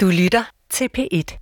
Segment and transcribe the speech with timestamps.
[0.00, 1.38] Du lytter til P1.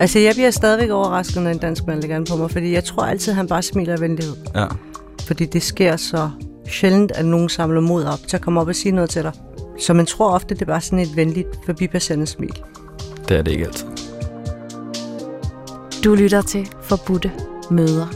[0.00, 2.84] Altså, jeg bliver stadigvæk overrasket, når en dansk mand lægger an på mig, fordi jeg
[2.84, 4.36] tror altid, han bare smiler af venlighed.
[4.54, 4.66] Ja.
[5.26, 6.30] Fordi det sker så
[6.68, 9.32] sjældent, at nogen samler mod op til at komme op og sige noget til dig.
[9.78, 12.62] Så man tror ofte, det er bare sådan et venligt forbipasserende smil.
[13.28, 13.88] Det er det ikke altid.
[16.04, 17.32] Du lytter til Forbudte
[17.70, 18.06] Møder.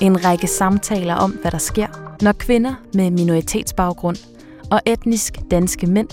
[0.00, 4.16] En række samtaler om, hvad der sker, når kvinder med minoritetsbaggrund
[4.70, 6.08] og etnisk danske mænd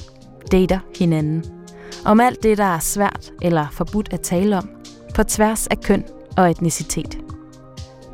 [0.52, 1.46] dater hinanden.
[2.06, 4.70] Om alt det, der er svært eller forbudt at tale om,
[5.16, 6.04] på tværs af køn
[6.38, 7.18] og etnicitet.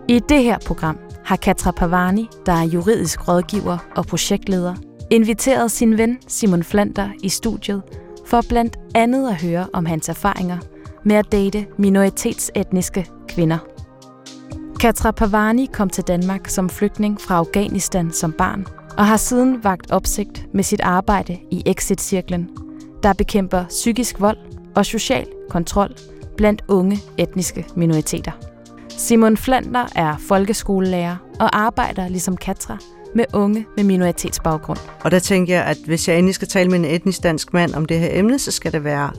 [0.07, 4.75] I det her program har Katra Pavani, der er juridisk rådgiver og projektleder,
[5.09, 7.81] inviteret sin ven Simon Flander i studiet
[8.25, 10.58] for blandt andet at høre om hans erfaringer
[11.03, 13.58] med at date minoritetsetniske kvinder.
[14.80, 19.91] Katra Pavani kom til Danmark som flygtning fra Afghanistan som barn og har siden vagt
[19.91, 22.49] opsigt med sit arbejde i Exit-cirklen,
[23.03, 24.38] der bekæmper psykisk vold
[24.75, 25.95] og social kontrol
[26.38, 28.31] blandt unge etniske minoriteter.
[28.89, 32.77] Simon Flander er folkeskolelærer og arbejder ligesom Katra
[33.15, 34.79] med unge med minoritetsbaggrund.
[35.03, 37.73] Og der tænker jeg, at hvis jeg endelig skal tale med en etnisk dansk mand
[37.73, 39.11] om det her emne, så skal det være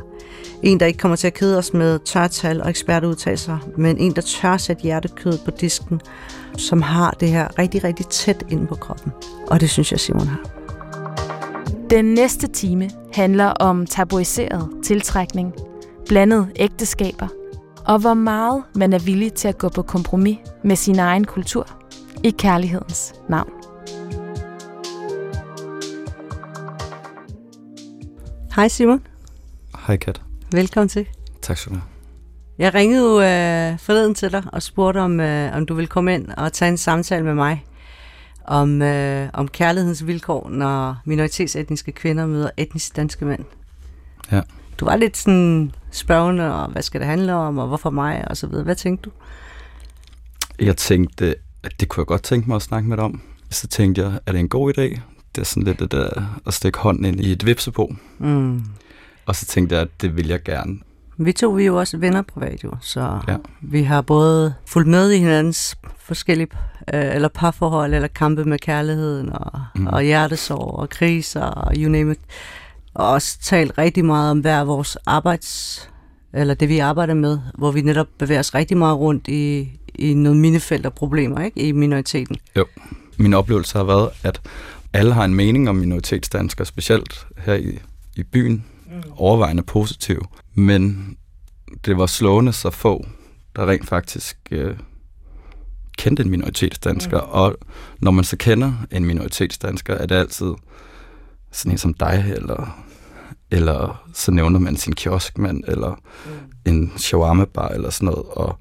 [0.63, 4.23] en, der ikke kommer til at kede os med tørtal og ekspertudtalelser, men en, der
[4.23, 6.01] tør sætte hjertekød på disken,
[6.57, 9.13] som har det her rigtig, rigtig tæt inde på kroppen.
[9.47, 10.41] Og det synes jeg, Simon har.
[11.91, 15.55] Den næste time handler om tabuiseret tiltrækning,
[16.07, 17.29] blandede ægteskaber,
[17.87, 21.67] og hvor meget man er villig til at gå på kompromis med sin egen kultur
[22.25, 23.60] i kærlighedens navn.
[28.57, 29.01] Hej Simon.
[29.87, 30.23] Hej Kat.
[30.53, 31.07] Velkommen til.
[31.43, 31.87] Tak skal du have.
[32.59, 36.15] Jeg ringede jo øh, forleden til dig og spurgte, om, øh, om du ville komme
[36.15, 37.65] ind og tage en samtale med mig
[38.45, 43.45] om, øh, om kærlighedens vilkår, når minoritetsetniske kvinder møder etnisk danske mænd.
[44.33, 44.41] Ja.
[44.79, 48.37] Du var lidt sådan spørgende, og hvad skal det handle om, og hvorfor mig, og
[48.37, 48.65] så videre.
[48.65, 49.11] Hvad tænkte du?
[50.65, 53.23] Jeg tænkte, at det kunne jeg godt tænke mig at snakke med dig om.
[53.51, 55.01] Så tænkte jeg, er det en god idé?
[55.35, 57.95] Det er sådan lidt det der, at stikke hånden ind i et vipsebo.
[58.19, 58.63] Mm.
[59.27, 60.79] Og så tænkte jeg, at det vil jeg gerne.
[61.19, 63.37] Vi to vi er jo også venner privat, jo, så Ja.
[63.61, 66.49] vi har både fulgt med i hinandens forskellige
[66.95, 69.87] øh, eller parforhold, eller kampe med kærligheden, og, mm.
[69.87, 72.19] Og hjertesorg, og kriser, og you name it.
[72.95, 75.89] Og også talt rigtig meget om hver vores arbejds,
[76.33, 80.15] eller det vi arbejder med, hvor vi netop bevæger os rigtig meget rundt i, i
[80.15, 81.61] noget minefelt af problemer, ikke?
[81.61, 82.37] I minoriteten.
[83.19, 84.41] Min oplevelse har været, at
[84.93, 87.79] alle har en mening om minoritetsdanskere, specielt her i,
[88.17, 88.65] i byen,
[89.17, 90.27] overvejende positiv.
[90.55, 91.17] Men
[91.85, 93.07] det var slående så få,
[93.57, 94.77] der rent faktisk øh,
[95.99, 97.21] kendte en minoritetsdansker.
[97.21, 97.31] Mm.
[97.31, 97.57] Og
[97.99, 100.53] når man så kender en minoritetsdansker, er det altid
[101.53, 102.85] sådan en som dig, eller,
[103.51, 105.91] eller så nævner man sin kioskmand, eller
[106.27, 106.73] mm.
[106.73, 108.25] en shawarma-bar, eller sådan noget.
[108.31, 108.59] Og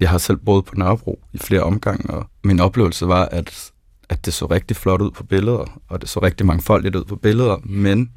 [0.00, 3.72] jeg har selv boet på Nørrebro i flere omgange, og min oplevelse var, at,
[4.14, 7.16] at det så rigtig flot ud på billeder, og det så rigtig mangfoldigt ud på
[7.16, 8.10] billeder, men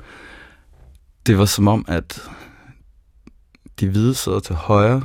[1.26, 2.22] det var som om, at
[3.80, 5.04] de hvide sidder til højre,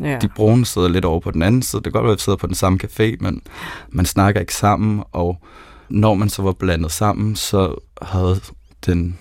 [0.00, 0.18] Ja.
[0.22, 1.82] de brune sidder lidt over på den anden side.
[1.82, 3.42] Det kan godt være, at vi sidder på den samme café, men
[3.88, 5.40] man snakker ikke sammen, og
[5.88, 8.40] når man så var blandet sammen, så havde
[8.86, 9.18] den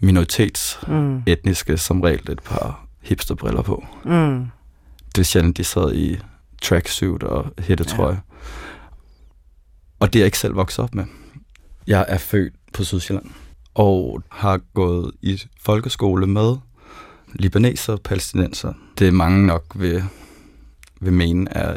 [0.00, 1.76] minoritetsetniske Mm.
[1.78, 3.84] som regel et par hipsterbriller på.
[4.04, 4.46] Mm.
[5.14, 6.18] Det er sjældent, de sad i
[6.62, 8.14] tracksuit og hættetrøje.
[8.14, 8.20] Ja.
[10.02, 11.04] Og det er jeg ikke selv vokset op med.
[11.86, 13.26] Jeg er født på Sydsjælland
[13.74, 16.56] og har gået i folkeskole med
[17.32, 18.72] libaneser og palæstinenser.
[18.98, 20.04] Det er mange nok vil,
[21.00, 21.76] vil mene er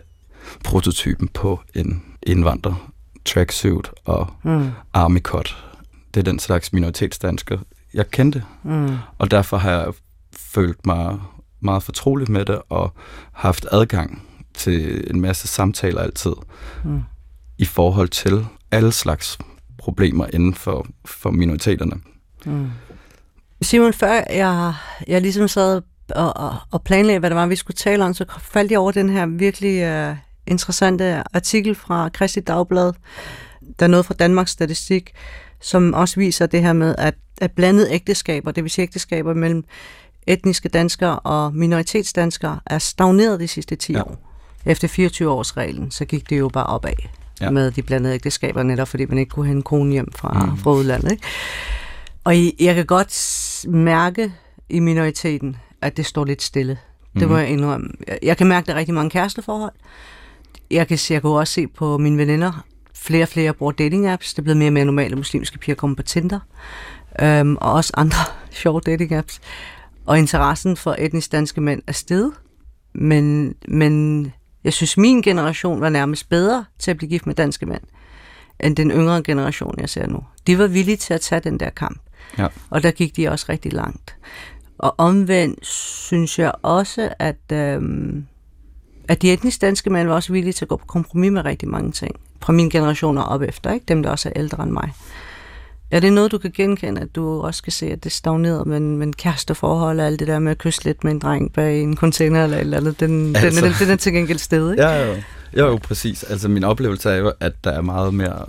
[0.63, 2.91] prototypen på en indvandrer.
[3.25, 4.69] Tracksuit og Mm.
[4.93, 5.65] army cut.
[6.13, 7.59] Det er den slags minoritetsdansker,
[7.93, 8.43] jeg kendte.
[8.63, 8.95] Mm.
[9.17, 9.93] Og derfor har jeg
[10.37, 11.19] følt mig
[11.59, 12.93] meget fortrolig med det, og
[13.31, 14.21] haft adgang
[14.53, 16.31] til en masse samtaler altid,
[16.83, 17.01] Mm.
[17.57, 19.37] I forhold til alle slags
[19.77, 21.95] problemer inden for, for minoriteterne.
[22.45, 22.69] Mm.
[23.61, 24.73] Simon, før jeg,
[25.07, 28.25] jeg ligesom sad og, og, og planlagde, hvad det var, vi skulle tale om, så
[28.39, 30.15] faldt jeg over den her virkelig uh,
[30.47, 32.93] interessante artikel fra Kristi Dagblad,
[33.79, 35.11] der er noget fra Danmarks Statistik,
[35.61, 39.63] som også viser det her med, at, at blandede ægteskaber, det vil sige ægteskaber mellem
[40.27, 44.01] etniske danskere og minoritetsdanskere, er stagneret de sidste 10 Ja.
[44.01, 44.17] år.
[44.65, 46.93] Efter 24 års reglen, så gik det jo bare opad
[47.41, 47.49] ja.
[47.49, 50.49] Med de blandede ægteskaber, netop fordi man ikke kunne hente kone hjem fra, mm.
[50.51, 50.57] Mm.
[50.57, 51.11] fra udlandet.
[51.11, 51.23] Ikke?
[52.23, 54.33] Og jeg kan godt mærke
[54.69, 56.77] i minoriteten, at det står lidt stille.
[57.13, 57.37] Det må Mhm.
[57.37, 57.89] jeg indrømme.
[58.23, 59.73] Jeg, kan mærke, at der er rigtig mange kæresteforhold.
[60.71, 62.65] Jeg kan, jeg kan også se på mine veninder,
[62.95, 64.33] flere og flere bruger dating apps.
[64.33, 66.39] Det er blevet mere og mere normalt, at muslimske piger kommer på Tinder.
[67.21, 68.17] øhm, og også andre
[68.61, 69.41] sjove dating apps.
[70.05, 72.31] Og interessen for etnisk danske mænd er steget,
[72.95, 74.33] men, men
[74.65, 77.81] jeg synes, min generation var nærmest bedre til at blive gift med danske mænd,
[78.59, 80.23] end den yngre generation, jeg ser nu.
[80.47, 82.01] De var villige til at tage den der kamp.
[82.37, 82.47] Ja.
[82.69, 84.15] Og der gik de også rigtig langt.
[84.77, 88.25] Og omvendt synes jeg også, at, øhm,
[89.07, 91.69] at de etnisk danske mænd var også villige til at gå på kompromis med rigtig
[91.69, 92.15] mange ting.
[92.41, 93.85] Fra min generation og op efter, ikke?
[93.87, 94.93] dem der også er ældre end mig.
[95.91, 98.79] Er det noget, du kan genkende, at du også kan se, at det stagnerede med,
[98.79, 101.81] med en kæresteforhold og alt det der med at kysse lidt med en dreng bag
[101.81, 102.99] en container eller eller andet?
[102.99, 104.83] Den, altså, den, den, den er til gengæld sted, ikke?
[104.83, 105.15] Ja, jo.
[105.57, 106.23] Jo, jo, præcis.
[106.23, 108.45] Altså min oplevelse er jo, at der er meget mere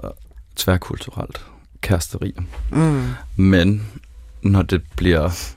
[0.57, 1.47] tværkulturelt
[1.81, 2.35] kæresteri.
[2.73, 3.05] Mm.
[3.37, 3.87] Men
[4.43, 5.55] når det bliver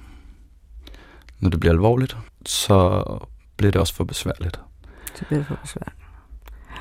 [1.39, 3.03] når det bliver alvorligt, så
[3.57, 4.59] bliver det også for besværligt.
[5.19, 5.95] Det bliver for besværligt.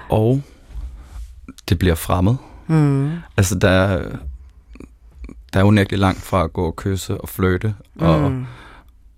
[0.09, 0.43] Og
[1.69, 2.35] det bliver fremmed.
[2.67, 3.12] Mm.
[3.37, 4.17] Altså, der er,
[5.53, 8.47] der er unægteligt langt fra at gå og kysse og fløte, og, Mm.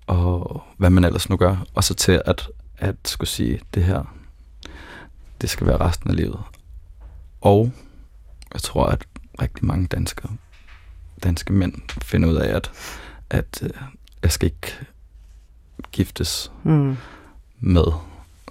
[0.07, 2.49] og hvad man ellers nu gør, og så til at,
[2.79, 4.15] at skulle sige, det her,
[5.41, 6.39] det skal være resten af livet.
[7.41, 7.73] Og
[8.53, 9.05] jeg tror, at
[9.43, 10.31] rigtig mange danskere,
[11.23, 12.71] danske mænd finder ud af, at,
[13.31, 13.71] at øh,
[14.23, 14.79] jeg skal ikke
[15.93, 16.97] giftes Mm.
[17.61, 17.85] med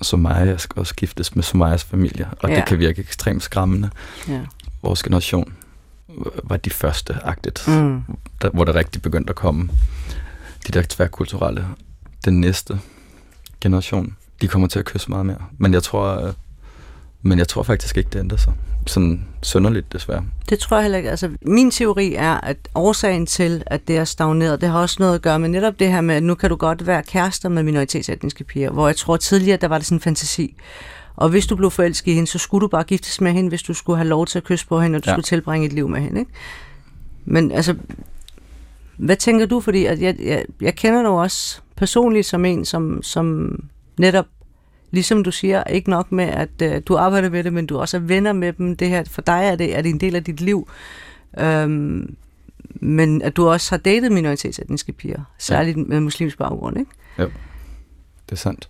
[0.02, 2.50] Sumaya, jeg skal også giftes med Sumayas familie, og.
[2.50, 2.56] Ja.
[2.56, 3.90] det kan virke ekstremt skræmmende.
[4.28, 4.42] Ja.
[4.82, 5.54] Vores generation
[6.44, 8.02] var de første agtigt, mm.
[8.42, 9.70] Der, hvor der rigtig begyndte at komme
[10.68, 11.68] de der tværkulturelle.
[12.26, 12.80] Den næste
[13.62, 15.42] generation, de kommer til at kysse meget mere.
[15.58, 16.34] Men jeg tror,
[17.22, 18.54] men jeg tror faktisk ikke, det ændrer sig.
[18.88, 20.24] Sådan sønderligt desværre.
[20.50, 21.10] Det tror jeg heller ikke.
[21.10, 25.16] Altså, min teori er, at årsagen til, at det er stagneret, det har også noget
[25.16, 27.64] at gøre med netop det her med, at nu kan du godt være kærester med
[27.64, 30.56] minoritetsetniske piger, hvor jeg tror tidligere, der var det sådan en fantasi.
[31.16, 33.64] Og hvis du blev forelsket i hende, så skulle du bare giftes med hende, hvis
[33.64, 35.16] du skulle have lov til at kysse på hende, og du Ja.
[35.16, 36.20] skulle tilbringe et liv med hende.
[36.20, 36.32] Ikke?
[37.26, 37.76] Men altså,
[38.98, 39.60] hvad tænker du?
[39.60, 43.60] Fordi at jeg, jeg, jeg kender dig jo også personligt som en, som, som
[43.98, 44.26] netop,
[44.92, 47.98] ligesom du siger, ikke nok med, at øh, du arbejder med det, men du også
[47.98, 48.76] er venner med dem.
[48.76, 50.70] Det her, for dig er det, er det en del af dit liv.
[51.40, 52.16] Øhm,
[52.74, 55.84] men at du også har datet minoritetsetniske piger, særligt ja.
[55.88, 56.92] med muslimsk baggrund, ikke?
[58.26, 58.70] Det er sandt.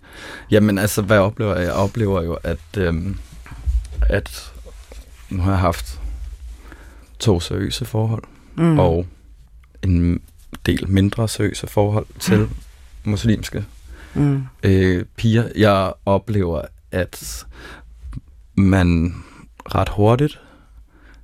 [0.50, 1.58] Jamen altså, hvad jeg oplever?
[1.58, 3.16] Jeg oplever jo, at, øhm,
[4.02, 4.52] at
[5.30, 6.00] nu har jeg haft
[7.18, 8.22] to seriøse forhold,
[8.56, 8.78] mm.
[8.78, 9.06] og
[9.82, 10.20] en
[10.66, 12.50] del mindre seriøse forhold til mm.
[13.04, 13.64] muslimske
[14.14, 14.42] Mm.
[14.62, 15.48] øh, piger.
[15.56, 17.46] Jeg oplever, at
[18.54, 19.14] man
[19.74, 20.40] ret hurtigt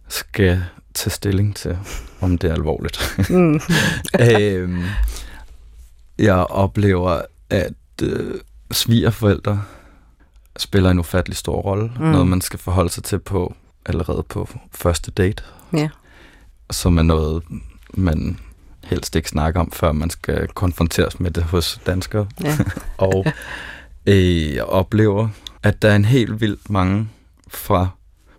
[0.09, 1.79] skal tage stilling til,
[2.21, 3.17] om det er alvorligt.
[3.31, 3.61] Mm.
[4.31, 4.85] øhm,
[6.19, 8.35] jeg oplever, at øh,
[8.71, 9.62] svigerforældre
[10.56, 11.93] spiller en ufattelig stor rolle.
[11.97, 12.05] Mm.
[12.05, 13.55] Noget, man skal forholde sig til på
[13.87, 15.43] allerede på første date.
[15.73, 15.89] Ja.
[16.71, 17.43] Som er noget,
[17.94, 18.39] man
[18.87, 22.27] helst ikke snakker om, før man skal konfronteres med det hos danskere.
[22.44, 22.56] ja.
[22.99, 23.27] Og
[24.06, 25.29] øh, jeg oplever,
[25.62, 27.09] at der er en helt vildt mange,
[27.49, 27.88] fra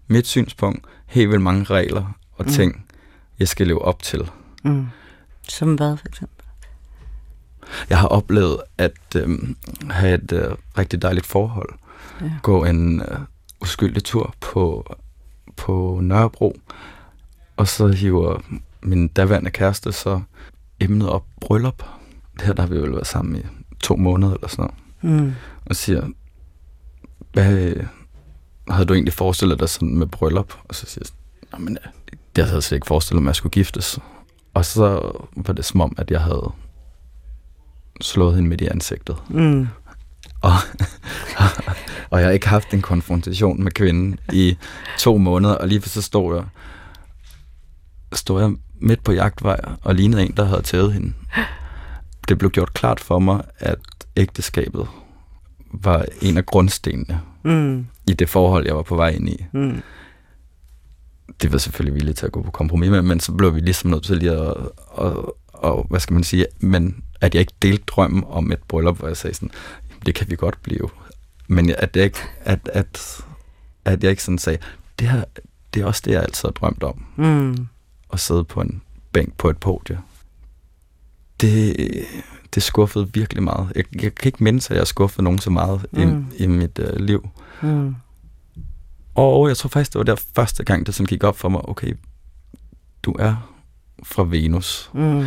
[0.07, 2.51] mit synspunkt, helt vildt mange regler og Mm.
[2.51, 2.85] ting,
[3.39, 4.29] jeg skal leve op til.
[4.63, 4.87] Mm.
[5.49, 6.45] Som hvad, for eksempel?
[7.89, 9.29] Jeg har oplevet at øh,
[9.89, 11.69] have et øh, rigtig dejligt forhold.
[12.21, 12.31] Ja.
[12.41, 13.19] Gå en øh,
[13.61, 14.95] uskyldig tur på,
[15.57, 16.59] på Nørrebro,
[17.57, 18.39] og så hiver
[18.81, 20.21] min daværende kæreste så
[20.79, 21.83] emnet op bryllup.
[22.33, 23.41] Det her der har vi vel været sammen i
[23.79, 24.69] to måneder eller sådan
[25.03, 25.21] noget.
[25.21, 25.33] Mm.
[25.65, 26.07] Og siger,
[27.33, 27.75] hvad
[28.69, 30.53] havde du egentlig forestillet dig sådan med bryllup?
[30.63, 31.09] Og så siger
[31.51, 31.77] jeg, men
[32.35, 33.99] det havde jeg slet ikke forestillet mig, at jeg skulle giftes.
[34.53, 36.51] Og så var det som om, at jeg havde
[38.01, 39.17] slået hende midt i ansigtet.
[39.29, 39.67] Mm.
[40.41, 40.53] Og,
[42.09, 44.57] og jeg har ikke haft en konfrontation med kvinden i
[44.99, 46.45] to måneder, og lige så stod jeg,
[48.13, 51.13] stod jeg midt på jagtvej og lignede en, der havde taget hende.
[52.27, 53.77] Det blev gjort klart for mig, at
[54.17, 54.87] ægteskabet
[55.73, 57.87] var en af grundstenene Mm.
[58.07, 59.45] i det forhold, jeg var på vej ind i.
[59.53, 59.81] Mm.
[61.41, 63.89] Det var selvfølgelig villige til at gå på kompromis med, men så blev vi ligesom
[63.91, 64.53] nødt til lige at,
[64.87, 68.97] og, og, hvad skal man sige, men at jeg ikke delte drømmen om et bryllup,
[68.97, 69.51] hvor jeg sagde sådan,
[69.89, 70.89] "Jamen, det kan vi godt blive.
[71.47, 73.21] Men at, jeg ikke, at, at,
[73.85, 74.59] at jeg ikke sådan sagde,
[74.99, 75.23] det, her,
[75.73, 77.67] det er også det, jeg altid har drømt om, Mm.
[78.13, 79.99] At sidde på en bænk på et podie.
[81.41, 81.75] Det,
[82.55, 83.71] det skuffede virkelig meget.
[83.75, 86.25] Jeg, jeg kan ikke mindes, at jeg har skuffet nogen så meget Mm.
[86.37, 87.29] i, i mit øh, liv.
[87.61, 87.95] Mm.
[89.15, 91.69] Og jeg tror faktisk, det var der første gang, det sådan gik op for mig,
[91.69, 91.93] okay,
[93.03, 93.53] du er
[94.03, 95.25] fra Venus, Mm.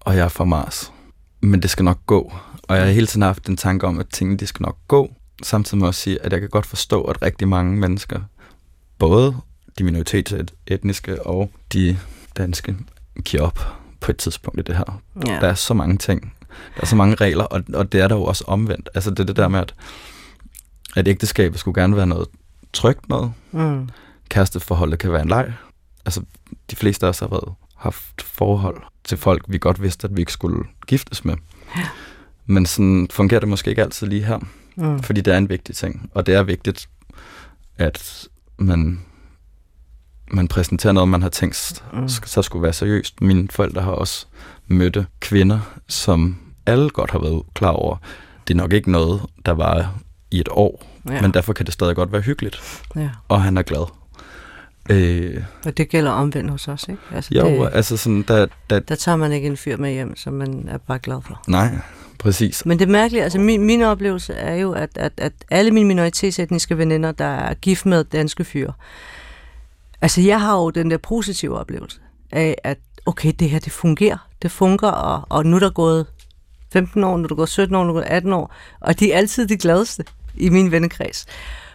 [0.00, 0.92] og jeg er fra Mars.
[1.40, 2.32] Men det skal nok gå.
[2.62, 5.12] Og jeg har hele tiden haft en tanke om, at tingene de skal nok gå.
[5.42, 8.20] Samtidig med at sige, at jeg kan godt forstå, at rigtig mange mennesker,
[8.98, 9.36] både
[9.78, 11.98] de minoritetsetniske og de
[12.38, 12.76] danske,
[13.24, 13.58] giver op
[14.00, 15.02] på et tidspunkt i det her.
[15.26, 15.32] Ja.
[15.32, 16.32] Der er så mange ting.
[16.74, 18.88] Der er så mange regler, og, og det er der jo også omvendt.
[18.94, 19.74] Altså det er det der med, at,
[20.96, 22.28] at ægteskabet skulle gerne være noget
[22.72, 23.32] trygt noget.
[23.52, 23.88] Mm.
[24.28, 25.52] Kæresteforholdet kan være en leg.
[26.04, 26.22] Altså
[26.70, 30.22] de fleste af os har været, haft forhold til folk, vi godt vidste, at vi
[30.22, 31.34] ikke skulle giftes med.
[31.76, 31.88] Ja.
[32.46, 34.38] Men sådan fungerer det måske ikke altid lige her.
[34.76, 35.02] Mm.
[35.02, 36.10] Fordi det er en vigtig ting.
[36.14, 36.88] Og det er vigtigt,
[37.78, 38.28] at
[38.58, 39.00] man,
[40.30, 42.08] man præsenterer noget, man har tænkt, Mm.
[42.08, 43.20] så skulle være seriøst.
[43.20, 44.26] Mine forældre har også
[44.66, 47.96] mødte kvinder, som alle godt har været klar over.
[48.48, 49.94] Det er nok ikke noget, der var
[50.30, 51.14] i et år, Ja.
[51.14, 51.22] ja.
[51.22, 52.82] men derfor kan det stadig godt være hyggeligt.
[52.96, 53.10] ja.
[53.28, 53.84] Og han er glad.
[54.90, 57.00] Øh, Og det gælder omvendt hos os, ikke?
[57.14, 60.16] Altså, jo, det, altså sådan, der, der, der tager man ikke en fyr med hjem,
[60.16, 61.42] som man er bare glad for.
[61.48, 61.70] nej,
[62.18, 62.66] præcis.
[62.66, 66.78] Men det mærkelige, altså min, min oplevelse er jo, at, at, at alle mine minoritetsetniske
[66.78, 68.72] veninder, der er gift med danske fyre,
[70.02, 72.00] altså jeg har jo den der positive oplevelse
[72.32, 74.28] af, at okay, det her, det fungerer.
[74.42, 76.06] Det fungerer, og, og nu er der gået
[76.72, 79.00] 15 år, nu er der gået 17 år, nu er der gået 18 år, og
[79.00, 81.26] de er altid de gladeste i min vennekreds.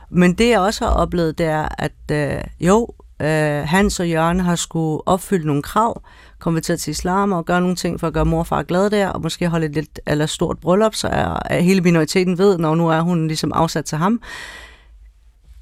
[0.10, 2.88] Men det jeg også har oplevet, det er, at øh, jo,
[3.22, 6.01] øh, Hans og Jørgen har skulle opfylde nogle krav,
[6.39, 9.08] konvertere til islam og gøre nogle ting for at gøre mor og far glade der,
[9.08, 12.75] og måske holde et lidt eller stort bryllup, så er, er hele minoriteten ved, når
[12.75, 14.22] nu er hun ligesom afsat til ham.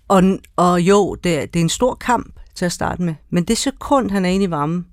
[0.08, 0.24] Og,
[0.56, 4.12] og jo, det, det er en stor kamp til at starte med, men det sekund,
[4.12, 4.86] han er inde i varmen,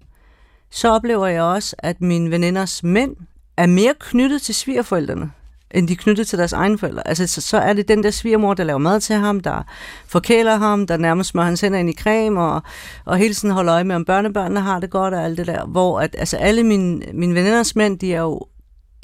[0.70, 3.16] så oplever jeg også, at mine veninders mænd
[3.56, 5.30] er mere knyttet til svigerforældrene,
[5.70, 7.08] end de er knyttet til deres egne forældre.
[7.08, 9.62] Altså, så, så er det den der svigermor, der laver mad til ham, der
[10.06, 12.62] forkæler ham, der nærmest smører hans hænder ind i creme, og,
[13.04, 15.66] og hele tiden holder øje med, om børnebørnene har det godt, og alt det der.
[15.66, 18.40] Hvor at, altså, alle mine, mine veninders mænd, de er jo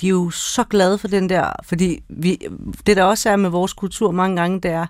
[0.01, 2.39] de er jo så glade for den der, fordi vi,
[2.87, 4.87] det der også er med vores kultur mange gange, det er,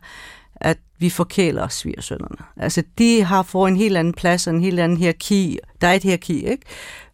[0.64, 2.36] at vi forkæler svigersønderne.
[2.56, 5.58] Altså, de har fået en helt anden plads og en helt anden hierarki.
[5.80, 6.62] Der er et hierarki, ikke?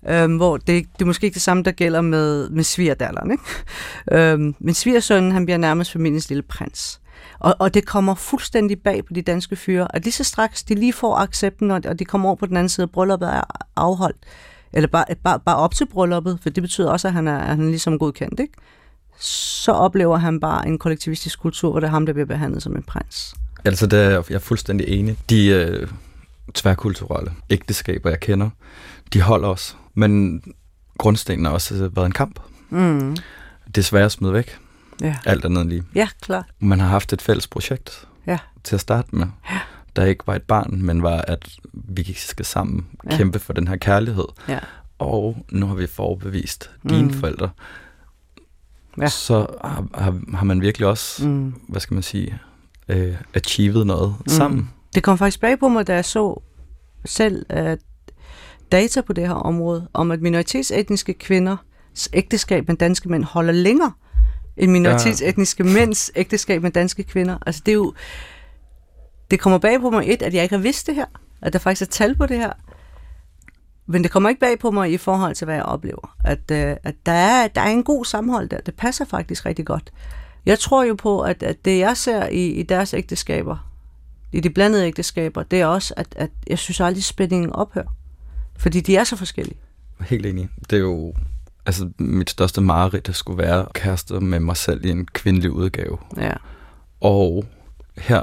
[0.08, 3.44] Øhm, hvor det, det er måske ikke det samme, der gælder med, med svigerdalleren, ikke?
[4.12, 7.00] Øhm, men svigersønnen, han bliver nærmest familiens lille prins.
[7.38, 10.74] Og, og det kommer fuldstændig bag på de danske fyre, at lige så straks de
[10.74, 13.42] lige får accepten, og og de kommer over på den anden side, brylluppet er
[13.76, 14.16] afholdt,
[14.72, 17.46] eller bare, bare, bare op til brylluppet, for det betyder også, at han er, at
[17.46, 18.54] han er ligesom godkendt, ikke?
[19.20, 22.76] Så oplever han bare en kollektivistisk kultur, hvor det er ham, der bliver behandlet som
[22.76, 23.34] en prins.
[23.64, 25.16] Altså, det er jeg er fuldstændig enig.
[25.30, 25.88] De øh,
[26.54, 28.50] tværkulturelle ægteskaber, jeg kender,
[29.12, 29.76] de holder os.
[29.94, 30.42] Men
[30.98, 32.40] grundstenen har også været en kamp.
[32.70, 33.16] Mm.
[33.92, 34.58] Er at smide væk.
[35.00, 35.16] Ja.
[35.24, 35.82] Alt andet lige.
[35.94, 36.44] ja, klart.
[36.58, 38.38] Man har haft et fælles projekt Ja.
[38.64, 39.26] til at starte med.
[39.50, 39.58] Ja.
[39.96, 43.16] Der ikke var et barn, men var, at vi skal sammen Ja.
[43.16, 44.24] kæmpe for den her kærlighed.
[44.48, 44.58] Ja.
[44.98, 47.12] Og nu har vi forbevist dine Mm.
[47.14, 47.50] forældre.
[48.98, 49.08] Ja.
[49.08, 51.54] Så har, har, har man virkelig også, Mm.
[51.68, 52.38] hvad skal man sige,
[52.88, 54.28] øh, achieved noget mm.
[54.28, 54.70] sammen.
[54.94, 56.42] Det kom faktisk bag på mig, da jeg så
[57.04, 57.72] selv uh,
[58.72, 63.92] data på det her område, om at minoritetsetniske kvinders ægteskab med danske mænd holder længere
[64.56, 67.38] end minoritetsetniske mænds ægteskab med danske kvinder.
[67.46, 67.94] Altså det er jo,
[69.30, 71.06] det kommer bag på mig et, at jeg ikke har vidst det her,
[71.42, 72.52] at der faktisk er tal på det her.
[73.90, 76.16] Men det kommer ikke bag på mig i forhold til, hvad jeg oplever.
[76.24, 78.60] At, øh, at der, er, der er en god sammenhold der.
[78.60, 79.92] Det passer faktisk rigtig godt.
[80.46, 83.70] Jeg tror jo på, at, at det jeg ser i, i deres ægteskaber,
[84.32, 87.96] i de blandede ægteskaber, det er også, at, at jeg synes aldrig spændingen ophører.
[88.56, 89.58] Fordi de er så forskellige.
[90.00, 90.48] Helt enig.
[90.70, 91.14] Det er jo,
[91.66, 95.98] altså mit største mareridt, det skulle være kærester med mig selv i en kvindelig udgave.
[96.16, 96.32] Ja.
[97.00, 97.44] Og
[97.96, 98.22] her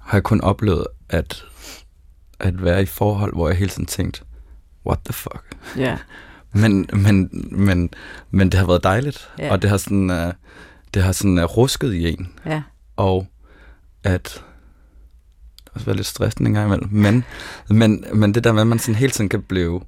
[0.00, 1.44] har jeg kun oplevet at,
[2.40, 4.22] at være i forhold, hvor jeg hele tiden tænkte,
[4.86, 5.44] what the fuck?
[5.76, 5.96] Ja.
[6.52, 7.90] Men, men, men,
[8.30, 9.52] men det har været dejligt, Ja.
[9.52, 10.32] og det har sådan, uh,
[10.94, 12.62] det har sådan uh, rusket i en, Ja.
[12.96, 13.26] og
[14.04, 14.42] at det
[15.64, 17.24] har også været lidt stressende en gang imellem, men,
[17.70, 19.80] men, men det der med, at man sådan hele tiden kan blive,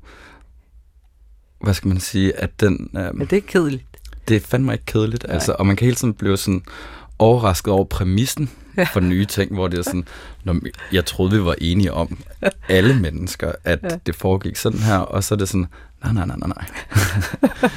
[1.61, 3.85] hvad skal man sige, at den, uh, Men det er kedeligt.
[4.29, 5.35] det er fandme ikke kedeligt, Nej.
[5.35, 6.63] altså, og man kan hele tiden blive sådan
[7.19, 8.51] overrasket over præmissen
[8.93, 10.05] for nye ting, hvor det er sådan,
[10.45, 12.19] Nå, men jeg troede, vi var enige om,
[12.69, 13.89] alle mennesker, at Ja.
[14.07, 15.67] det foregik sådan her, og så er det sådan,
[16.05, 17.71] nej, nej, nej, nej, nej.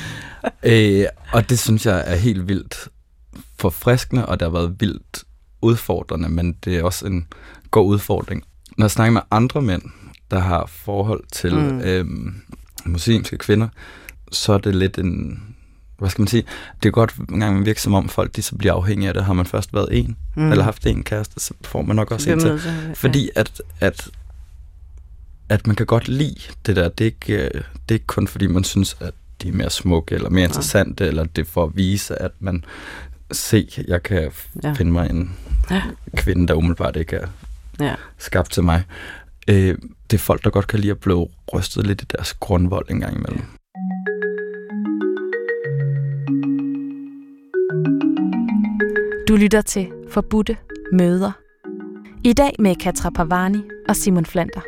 [1.02, 2.88] øh, og det synes jeg er helt vildt
[3.60, 5.24] forfriskende, og det har været vildt
[5.62, 7.28] udfordrende, men det er også en
[7.72, 8.44] god udfordring.
[8.78, 9.82] Når jeg snakker med andre mænd,
[10.32, 11.80] der har forhold til Mm.
[11.82, 12.36] øhm,
[12.86, 13.68] muslimske kvinder,
[14.32, 15.44] så er det lidt en,
[16.02, 16.44] hvad skal man sige,
[16.84, 19.24] det er godt en gang virke som om folk, de så bliver afhængige af det.
[19.26, 20.52] Har man først været en, Mm.
[20.52, 22.48] eller haft en kæreste, så får man nok også en til.
[22.50, 24.10] at Fordi at, at,
[25.50, 26.90] at man kan godt lide det der.
[26.90, 29.70] Det er, ikke, øh, det er ikke kun fordi, man synes, at de er mere
[29.70, 32.66] smukke, eller mere interessante, eller det for at vise, at man
[33.32, 34.32] se, jeg kan
[34.64, 34.74] Ja.
[34.74, 35.36] finde mig en
[35.72, 35.82] Ja.
[36.16, 37.28] kvinde, der umiddelbart ikke er
[37.80, 37.96] Ja.
[38.18, 38.84] skabt til mig.
[39.48, 39.78] Øh,
[40.12, 43.00] det er folk, der godt kan lide at blive rystet lidt i deres grundvold en
[43.00, 43.42] gang imellem.
[49.32, 50.58] Du lytter til Forbudte
[50.94, 51.32] Møder.
[52.24, 54.62] I dag med Katra Pavani og Simon Flander.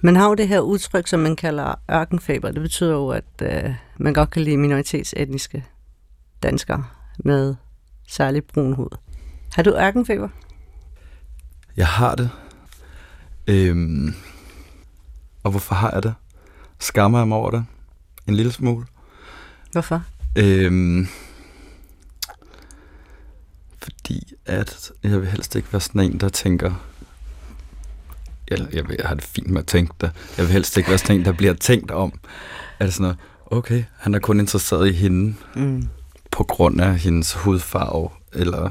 [0.00, 2.50] Man har jo det her udtryk, som man kalder ørkenfeber.
[2.50, 5.64] Det betyder jo, at øh, man godt kan lide minoritetsetniske
[6.42, 6.84] danskere
[7.18, 7.54] med
[8.08, 8.96] særlig brun hud.
[9.54, 10.28] Har du ørkenfeber?
[11.76, 12.30] Jeg har det.
[13.46, 14.14] Øhm,
[15.42, 16.14] og hvorfor har jeg det?
[16.78, 17.64] Skammer jeg mig over det?
[18.26, 18.86] En lille smule.
[19.72, 20.02] Hvorfor?
[20.36, 21.08] Øhm,
[23.82, 26.74] fordi at jeg vil helst ikke være sådan en, der tænker...
[28.48, 30.10] Eller jeg, vil, jeg har det fint med at tænke det.
[30.36, 32.12] Jeg vil helst ikke være sådan en, der bliver tænkt om.
[32.80, 33.16] Er det sådan noget,
[33.46, 35.88] okay, han er kun interesseret i hende Mm.
[36.30, 38.70] på grund af hendes hudfarve, eller...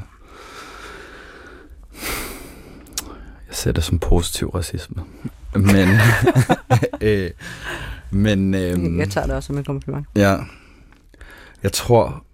[3.48, 5.04] Jeg ser det som positiv racisme.
[5.54, 5.90] Men...
[7.02, 7.32] øh,
[8.16, 10.08] men øhm, Jeg tager det også som en kompliment.
[10.16, 10.38] Ja.
[11.64, 12.26] Jeg tror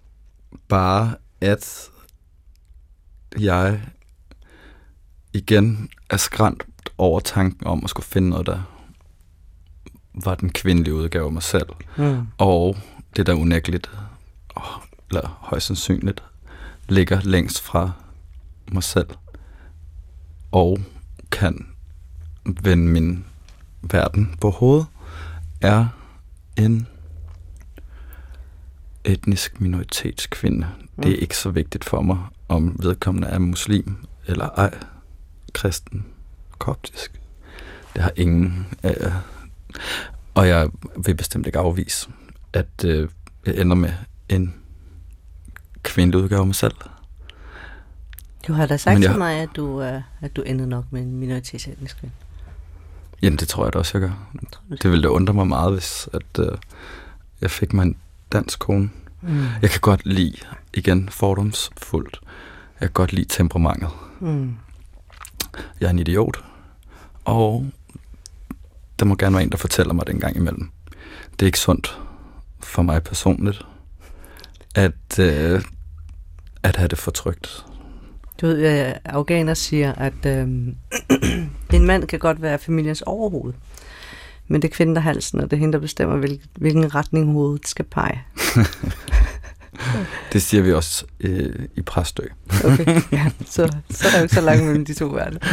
[0.68, 1.90] bare, at
[3.38, 3.80] jeg
[5.32, 6.62] igen er skræmt
[6.98, 8.62] over tanken om at skulle finde noget, der
[10.24, 11.66] var den kvindelige udgave af mig selv.
[11.96, 12.26] Mm.
[12.38, 12.76] Og
[13.16, 13.90] det, der unægteligt,
[15.10, 16.22] eller højst sandsynligt,
[16.88, 17.92] ligger længst fra
[18.72, 19.08] mig selv.
[20.52, 20.78] Og
[21.30, 21.66] kan
[22.44, 23.24] vende min
[23.82, 24.86] verden på hovedet,
[25.62, 25.86] er
[26.58, 26.86] en
[29.04, 30.66] etnisk minoritetskvinde.
[30.96, 31.22] Det er Mm.
[31.22, 34.74] ikke så vigtigt for mig, om vedkommende er muslim eller ej,
[35.52, 36.06] kristen,
[36.58, 37.20] koptisk.
[37.94, 38.66] Det har ingen...
[38.84, 39.12] Øh,
[40.34, 40.68] og jeg
[41.06, 42.08] vil bestemt ikke afvise,
[42.52, 43.08] at øh,
[43.46, 43.92] jeg ender med
[44.28, 44.54] en
[45.82, 46.74] kvindelig udgave af mig selv.
[48.48, 50.84] Du har da sagt Men jeg- til mig, at du, uh, at du endte nok
[50.90, 52.14] med en minoritetsetnisk kvinde.
[53.22, 54.28] Jamen, det tror jeg da også, jeg gør.
[54.52, 54.82] Tror det?
[54.82, 56.58] Det ville da undre mig meget, hvis at, øh,
[57.40, 57.96] jeg fik mig en
[58.32, 58.90] dansk kone.
[59.22, 59.44] Mm.
[59.62, 60.36] Jeg kan godt lide,
[60.74, 62.20] igen fordomsfuldt,
[62.80, 63.88] jeg kan godt lide temperamentet.
[64.20, 64.54] Mm.
[65.80, 66.44] Jeg er en idiot,
[67.24, 67.66] og
[68.98, 70.70] der må gerne være en, der fortæller mig det en gang imellem.
[71.32, 71.98] Det er ikke sundt
[72.60, 73.66] for mig personligt,
[74.74, 75.62] at, øh,
[76.62, 77.64] at have det for trygt.
[78.40, 80.48] Du ved, øh, afghaner siger, at øh,
[81.76, 83.52] en mand kan godt være familiens overhoved.
[84.48, 86.94] Men det er kvinden, der er halsen, og det er hende, der bestemmer, hvilken, hvilken
[86.94, 88.24] retning hovedet skal pege.
[90.32, 92.22] Det siger vi også øh, i Præstø.
[92.64, 95.40] Okay, ja, så, så er der jo ikke så langt mellem de to verdener.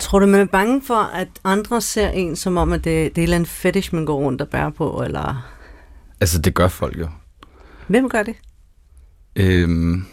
[0.00, 3.30] Tror du, man er bange for, at andre ser en som om, at det, det
[3.30, 5.54] er en fetish, man går rundt og bærer på, eller
[6.20, 7.08] Altså, det gør folk jo.
[7.86, 8.34] hvem gør det?
[9.36, 10.04] Øhm,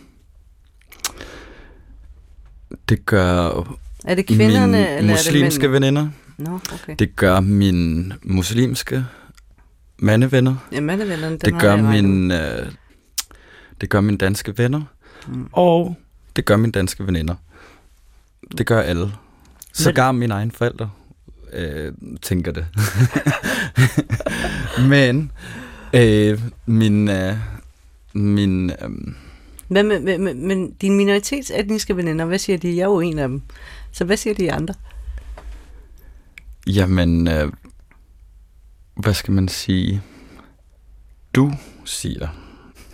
[2.89, 3.65] det gør
[4.05, 6.09] Er det kvinderne, mine eller muslimske er det veninder.
[6.37, 6.95] Nå, okay.
[6.99, 9.05] Det gør mine muslimske
[9.99, 10.55] mandevenner.
[10.71, 12.67] Ja, mandevennerne, dem Det gør, min, øh,
[13.81, 14.81] det gør mine danske venner.
[15.27, 15.49] Mm.
[15.51, 15.97] Og
[16.35, 17.35] det gør mine danske veninder.
[18.57, 19.11] Det gør alle.
[19.73, 20.89] Sågar mine egne forældre
[21.55, 22.65] øh, tænker det.
[24.89, 25.31] Men
[25.93, 27.37] øh, min, øh,
[28.13, 28.89] min øh,
[29.69, 32.75] Men, men, men, men, men dine minoritetsetniske veninder, hvad siger de?
[32.75, 33.41] Jeg er jo en af dem.
[33.91, 34.73] Så hvad siger de andre?
[36.67, 37.51] jamen, øh,
[38.95, 40.01] hvad skal man sige?
[41.33, 41.51] Du
[41.85, 42.27] siger,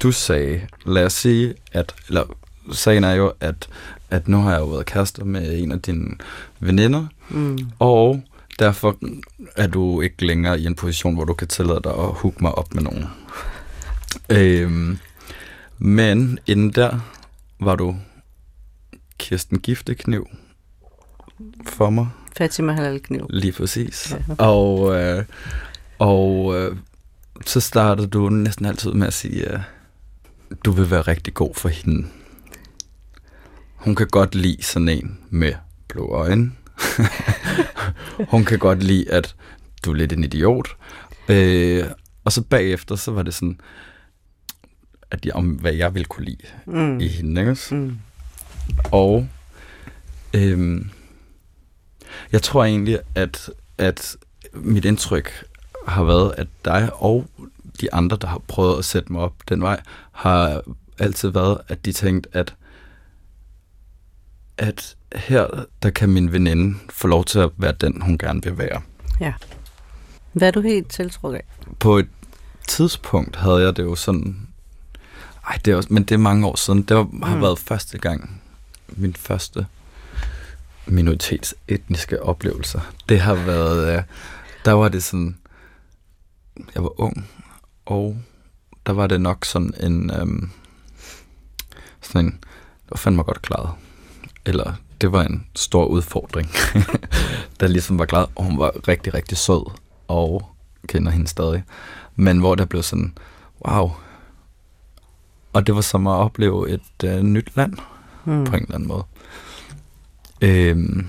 [0.04, 2.24] du sagde, lad os sige, at, eller
[2.72, 3.70] sagen er jo, at,
[4.10, 6.18] at nu har jeg jo været kærester med en af dine
[6.60, 7.58] veninder, Mm.
[7.80, 8.24] Og
[8.60, 8.98] derfor
[9.56, 12.52] er du ikke længere i en position, hvor du kan tillade dig at hooke mig
[12.52, 13.06] op med nogen.
[14.30, 14.98] Øhm,
[15.84, 17.00] men inden der
[17.60, 17.96] var du
[19.18, 20.28] Kirsten Giftekniv
[21.66, 23.28] for mig, Fatima Halal Kniv.
[23.30, 24.16] lige præcis.
[24.30, 24.36] Ja.
[24.38, 25.26] Og, øh,
[26.00, 26.78] og øh,
[27.46, 29.60] så startede du næsten altid med at sige, at
[30.66, 32.08] du vil være rigtig god for hende.
[33.76, 35.54] Hun kan godt lide sådan en med
[35.88, 36.52] blå øjne.
[38.32, 39.36] Hun kan godt lide, at
[39.86, 40.76] du er lidt en idiot.
[41.30, 41.86] Øh,
[42.24, 43.60] og så bagefter, så var det sådan,
[45.12, 47.00] at jeg, om hvad jeg ville kunne lide Mm.
[47.00, 47.42] i hende.
[47.42, 47.76] Ikke?
[47.76, 47.98] Mm.
[48.92, 49.28] Og
[50.34, 50.90] øhm,
[52.32, 54.16] jeg tror egentlig, at, at
[54.54, 55.44] mit indtryk
[55.88, 57.28] har været, at dig og
[57.82, 60.62] de andre, der har prøvet at sætte mig op den vej, har
[61.00, 62.56] altid været, at de tænkte, at
[64.58, 65.48] at her,
[65.84, 68.82] der kan min veninde få lov til at være den, hun gerne vil være.
[70.34, 71.44] Hvad er du helt tiltrukket af?
[71.80, 72.08] På et
[72.68, 74.48] tidspunkt havde jeg det jo sådan...
[75.48, 76.82] Ej, det er også, men det er mange år siden.
[76.82, 77.42] Det var, har Mm.
[77.42, 78.42] været første gang.
[78.88, 79.66] Min første
[80.86, 82.80] minoritetsetniske oplevelser.
[83.10, 84.04] Det har været, øh,
[84.66, 85.38] der var det sådan,
[86.76, 87.28] jeg var ung,
[87.86, 88.18] og
[88.86, 90.50] der var det nok sådan en, øhm,
[92.02, 93.70] sådan en, det var fandme godt klaret.
[94.46, 96.50] Eller det var en stor udfordring,
[97.60, 99.72] der ligesom var glad, og hun var rigtig, rigtig sød,
[100.08, 100.50] og
[100.88, 101.64] kender hende stadig.
[102.16, 103.18] Men hvor der blev sådan,
[103.68, 103.92] wow.
[105.54, 107.74] Og det var som at opleve et øh, nyt land,
[108.26, 108.46] mm.
[108.46, 109.04] på en eller anden måde.
[110.42, 111.08] Øhm,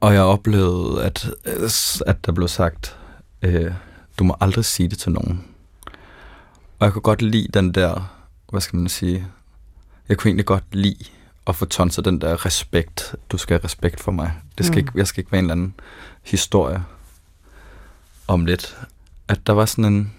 [0.00, 1.30] og jeg oplevede, at,
[2.06, 2.98] at der blev sagt,
[3.42, 3.72] øh,
[4.18, 5.44] du må aldrig sige det til nogen.
[6.78, 8.18] Og jeg kunne godt lide den der,
[8.50, 9.26] hvad skal man sige,
[10.08, 11.04] jeg kunne egentlig godt lide
[11.46, 13.14] at få tonset den der respekt.
[13.30, 14.32] Du skal have respekt for mig.
[14.58, 14.78] Det skal mm.
[14.78, 15.74] ikke, jeg skal ikke være en eller anden
[16.22, 16.84] historie
[18.28, 18.78] om lidt.
[19.28, 20.14] At der var sådan en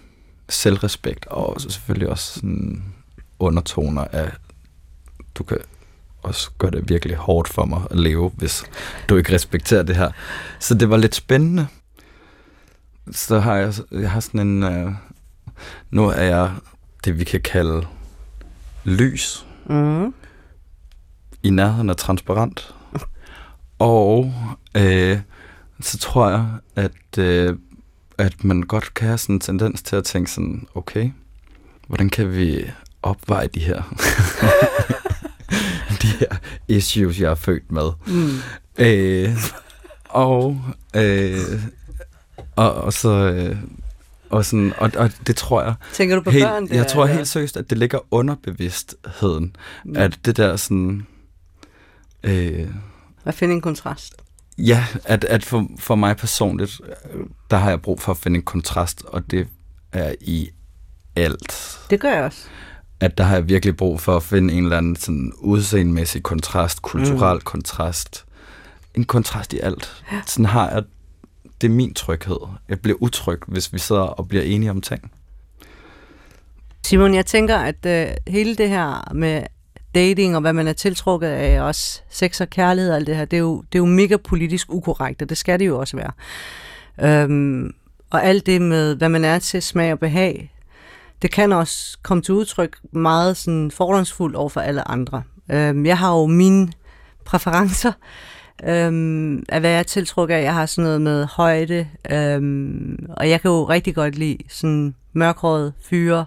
[0.48, 2.84] selvrespekt, og selvfølgelig også sådan
[3.38, 4.30] undertoner af,
[5.34, 5.58] du kan
[6.22, 8.64] også gøre det virkelig hårdt for mig at leve, hvis
[9.08, 10.10] du ikke respekterer det her.
[10.58, 11.66] Så det var lidt spændende.
[13.10, 14.92] Så har jeg, jeg har sådan en, uh,
[15.90, 16.50] nu er jeg
[17.04, 17.86] det, vi kan kalde
[18.84, 19.46] lys.
[19.66, 20.14] Mm.
[21.42, 22.74] I nærheden af transparent.
[23.78, 24.34] Og
[24.74, 25.20] øh,
[25.80, 27.56] så tror jeg, at, øh,
[28.18, 31.10] at man godt kan have sådan en tendens til at tænke sådan, okay,
[31.86, 32.70] hvordan kan vi
[33.02, 33.82] opveje de her,
[36.02, 36.36] de her
[36.68, 37.90] issues, jeg er født med.
[38.06, 38.38] Mm.
[38.78, 39.36] Øh,
[40.08, 40.60] og,
[40.96, 41.38] øh,
[42.56, 43.08] og, og så...
[43.08, 43.56] Øh,
[44.30, 45.74] og, sådan, og, og det tror jeg...
[45.92, 46.68] Tænker du på helt, børn?
[46.68, 49.56] Det jeg tror helt seriøst, at det ligger underbevidstheden.
[49.84, 49.96] Mm.
[49.96, 51.06] At det der sådan...
[52.22, 52.68] Øh,
[53.24, 54.14] at finde en kontrast.
[54.58, 56.80] Ja, at, at for, for mig personligt,
[57.50, 59.48] der har jeg brug for at finde en kontrast, og det
[59.92, 60.50] er i
[61.16, 61.78] alt.
[61.90, 62.48] Det gør jeg også
[63.00, 66.82] at der har jeg virkelig brug for at finde en eller anden sådan udseendemæssig kontrast,
[66.82, 67.40] kulturel mm.
[67.40, 68.24] kontrast.
[68.94, 70.04] En kontrast i alt.
[70.12, 70.20] Ja.
[70.26, 70.82] Sådan har jeg,
[71.60, 72.36] det er min tryghed.
[72.68, 75.12] Jeg bliver utryg, hvis vi sidder og bliver enige om ting.
[76.86, 79.42] Simon, jeg tænker, at uh, hele det her med
[79.94, 83.24] dating og hvad man er tiltrukket af, også sex og kærlighed og alt det her,
[83.24, 85.96] det er jo, det er jo mega politisk ukorrekt, og det skal det jo også
[85.96, 86.12] være.
[87.00, 87.74] Øhm,
[88.10, 90.52] og alt det med, hvad man er til smag og behag,
[91.22, 95.22] det kan også komme til udtryk meget sådan fordomsfuldt over for alle andre.
[95.50, 96.68] Øhm, jeg har jo mine
[97.24, 97.92] præferencer,
[98.64, 100.42] øhm, af hvad jeg er tiltrukket af.
[100.42, 104.94] Jeg har sådan noget med højde, øhm, og jeg kan jo rigtig godt lide sådan
[105.12, 106.26] mørkhåret fyre,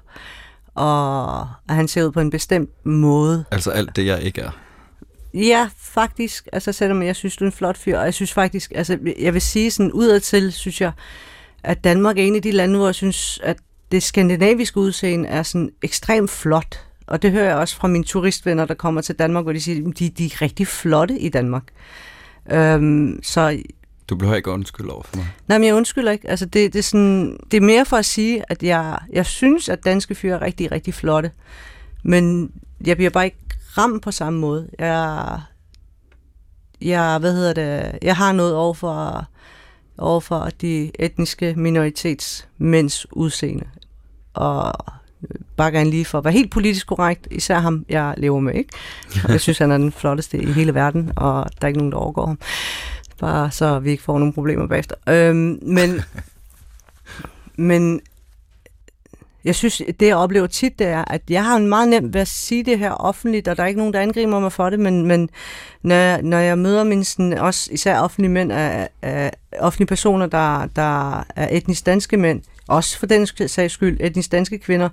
[0.76, 3.46] og at han ser ud på en bestemt måde.
[3.52, 4.52] Altså alt det, jeg ikke er?
[5.34, 6.48] Ja, faktisk.
[6.54, 9.34] Altså selvom jeg synes, du er en flot fyr, og jeg synes faktisk, altså jeg
[9.34, 10.92] vil sige sådan udadtil, synes jeg,
[11.64, 13.58] at Danmark er en af de lande, hvor jeg synes, at
[13.92, 16.86] det skandinaviske udseende er sådan ekstremt flot.
[17.08, 19.90] Og det hører jeg også fra mine turistvenner, der kommer til Danmark, hvor de siger,
[19.90, 21.64] at de, de er rigtig flotte i Danmark.
[22.52, 23.62] Øhm, så
[24.12, 25.28] du behøver ikke undskylde over for mig.
[25.48, 26.30] Nej, men jeg undskylder ikke.
[26.30, 29.70] Altså, det, det, er sådan, det er mere for at sige, at jeg, jeg synes,
[29.70, 31.32] at danske fyre er rigtig, rigtig flotte.
[32.04, 32.52] Men
[32.86, 33.38] jeg bliver bare ikke
[33.78, 34.70] ramt på samme måde.
[34.80, 35.40] Jeg,
[36.82, 39.26] jeg, hvad hedder det, jeg har noget over for,
[39.98, 43.66] over for de etniske minoritetsmænds udseende
[44.34, 44.74] og
[45.58, 48.70] bare gerne lige for at være helt politisk korrekt, især ham, jeg lever med, ikke?
[49.24, 51.92] Og jeg synes, han er den flotteste i hele verden, og der er ikke nogen,
[51.92, 52.40] der overgår ham.
[53.22, 54.96] Bare så vi ikke får nogen problemer bagefter.
[55.08, 56.02] Øhm, men,
[57.70, 58.02] men
[59.44, 62.22] jeg synes, det jeg oplever tit, det er, at jeg har en meget nemt ved
[62.22, 64.80] at sige det her offentligt, og der er ikke nogen, der angriber mig for det,
[64.80, 65.30] men, men
[65.82, 70.26] når, jeg, når jeg møder min, sådan, også især offentlige mænd, af, af offentlige personer,
[70.26, 74.90] der, der er etnisk danske mænd, også for den sags skyld etnisk danske kvinder,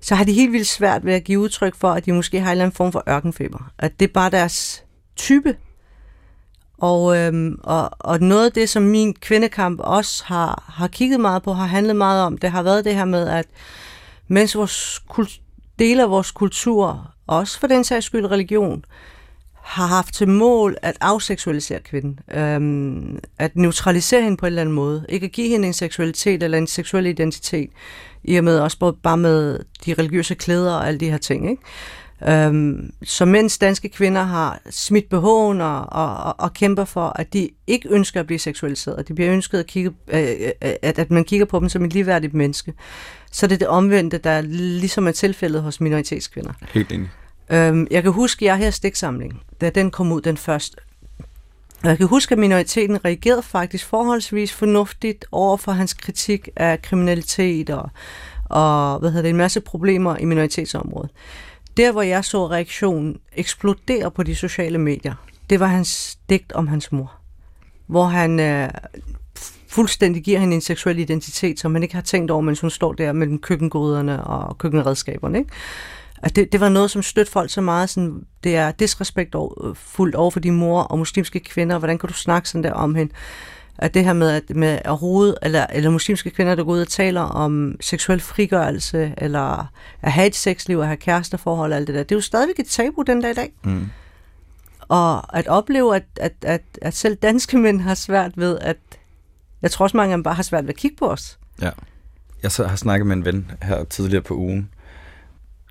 [0.00, 2.46] så har de helt vildt svært ved at give udtryk for, at de måske har
[2.46, 3.70] en eller anden form for ørkenfeber.
[3.78, 4.84] At det er bare deres
[5.16, 5.56] type.
[6.82, 11.42] Og, øhm, og, og noget af det, som min kvindekamp også har, har kigget meget
[11.42, 13.46] på, har handlet meget om, det har været det her med, at
[14.28, 15.40] mens vores kult,
[15.78, 18.84] dele af vores kultur, også for den sags skyld religion,
[19.62, 22.20] har haft til mål at afseksualisere kvinden.
[22.34, 25.06] Øhm, at neutralisere hende på en eller anden måde.
[25.08, 27.70] Ikke at give hende en seksualitet eller en seksuel identitet.
[28.24, 31.50] I og med også bare med de religiøse klæder og alle de her ting.
[31.50, 31.62] Ikke?
[32.28, 37.48] Øhm, så mens danske kvinder har smidt behoven og, og, og, kæmper for, at de
[37.66, 41.10] ikke ønsker at blive seksualiseret, at de bliver ønsket at, kigge, øh, øh at, at
[41.10, 42.74] man kigger på dem som et ligeværdigt menneske,
[43.30, 44.40] så det er det omvendte, der
[44.80, 46.52] ligesom er tilfældet hos minoritetskvinder.
[46.72, 47.10] Helt enig.
[47.50, 50.76] Øhm, jeg kan huske, at jeg her stiksamling, da den kom ud den første.
[51.84, 57.70] Jeg kan huske, at minoriteten reagerede faktisk forholdsvis fornuftigt over for hans kritik af kriminalitet
[57.70, 57.90] og,
[58.44, 61.10] og hvad hedder det, en masse problemer i minoritetsområdet
[61.76, 65.14] der, hvor jeg så reaktionen eksplodere på de sociale medier,
[65.50, 67.12] det var hans digt om hans mor.
[67.86, 68.70] Hvor han øh,
[69.68, 72.92] fuldstændig giver hende en seksuel identitet, som man ikke har tænkt over, mens hun står
[72.92, 75.38] der mellem køkkengoderne og køkkenredskaberne.
[75.38, 75.50] Ikke?
[76.22, 77.90] At det, det var noget, som stødte folk så meget.
[77.90, 81.78] Sådan, det er disrespektfuldt over, over for din mor og muslimske kvinder.
[81.78, 83.12] Hvordan kan du snakke sådan der om hende?
[83.78, 86.80] At det her med at, med at rode, eller, eller muslimske kvinder, der går ud
[86.80, 91.86] og taler om seksuel frigørelse, eller at have et sexliv, at have kæresteforhold og alt
[91.86, 93.52] det der, det er jo stadigvæk et tabu den dag i dag.
[93.64, 93.90] Mm.
[94.80, 98.76] Og at opleve, at, at, at, at selv danske mænd har svært ved at...
[99.62, 101.38] Jeg tror også, mange af dem bare har svært ved at kigge på os.
[101.60, 101.70] Ja.
[102.42, 104.68] Jeg så har snakket med en ven her tidligere på ugen,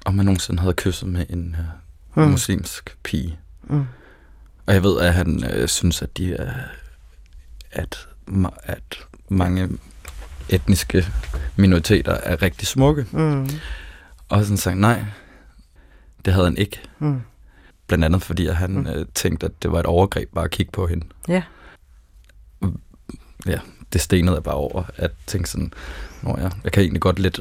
[0.05, 1.65] om han nogensinde havde kysset med en uh,
[2.23, 2.31] Mm.
[2.31, 3.39] muslimsk pige.
[3.63, 3.85] Mm.
[4.65, 6.53] Og jeg ved, at han øh, synes, at de er,
[7.71, 8.07] at,
[8.63, 9.69] at mange
[10.49, 11.05] etniske
[11.55, 13.05] minoriteter er rigtig smukke.
[13.11, 13.49] Mm.
[14.29, 15.03] Og sådan sagt, nej,
[16.25, 16.79] det havde han ikke.
[16.99, 17.21] Mm.
[17.87, 18.87] Blandt andet fordi, at han Mm.
[18.87, 21.05] øh, tænkte, at det var et overgreb bare at kigge på hende.
[21.27, 21.43] Ja.
[23.45, 23.59] Ja,
[23.93, 25.73] det stenede jeg bare over, at tænke sådan,
[26.21, 27.39] Nå ja, jeg kan egentlig godt lidt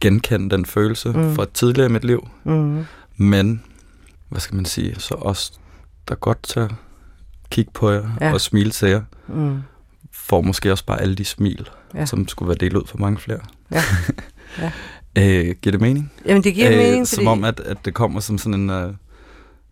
[0.00, 1.34] genkende den følelse Mm.
[1.34, 2.28] fra tidligere i mit liv.
[2.44, 2.84] Mm.
[3.16, 3.62] Men,
[4.28, 5.60] hvad skal man sige, så os,
[6.08, 6.68] der godt tør
[7.50, 8.32] kigge på jer Ja.
[8.32, 9.58] og smile til jer, Mm.
[10.12, 12.06] får måske også bare alle de smil, Ja.
[12.06, 13.38] som skulle være delt ud for mange flere.
[13.72, 13.82] Ja.
[14.58, 14.70] Ja.
[15.18, 16.12] øh, giver det mening?
[16.26, 17.26] Jamen, det giver mening, Som fordi...
[17.26, 18.70] om, at, at det kommer som sådan en...
[18.70, 18.92] Øh,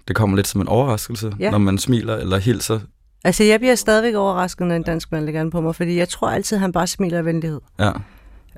[0.08, 1.50] det kommer lidt som en overraskelse, Ja.
[1.50, 2.80] når man smiler eller hilser.
[3.24, 6.08] Altså, jeg bliver stadigvæk overrasket, når en dansk mand lægger an på mig, fordi jeg
[6.08, 7.60] tror altid, han bare smiler af venlighed.
[7.78, 7.92] Ja,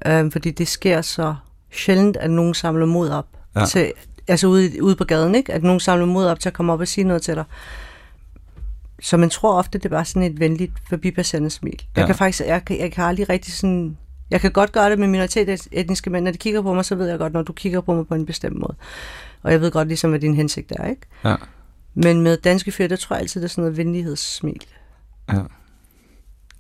[0.07, 1.35] Øhm, fordi det sker så
[1.73, 3.27] sjældent, at nogen samler mod op.
[3.57, 3.67] Ja.
[3.67, 3.93] Til,
[4.29, 5.53] altså ude, ude på gaden, ikke?
[5.55, 7.45] At nogen samler mod op til at komme op og sige noget til dig.
[9.01, 11.83] Så man tror ofte, det er bare sådan et venligt forbipasserende smil.
[11.97, 12.07] Jeg Ja.
[12.07, 13.97] kan faktisk, jeg, kan- jeg kan aldrig rigtig sådan...
[14.31, 16.25] Jeg kan godt gøre det med minoritetsetniske mænd.
[16.25, 18.15] Når de kigger på mig, så ved jeg godt, når du kigger på mig på
[18.15, 18.75] en bestemt måde.
[19.43, 21.03] Og jeg ved godt ligesom, hvad din hensigt er, ikke?
[21.25, 21.37] ja,
[21.95, 24.65] Men med danske fyre, der tror jeg altid, det er sådan noget venlighedssmil.
[25.33, 25.41] ja.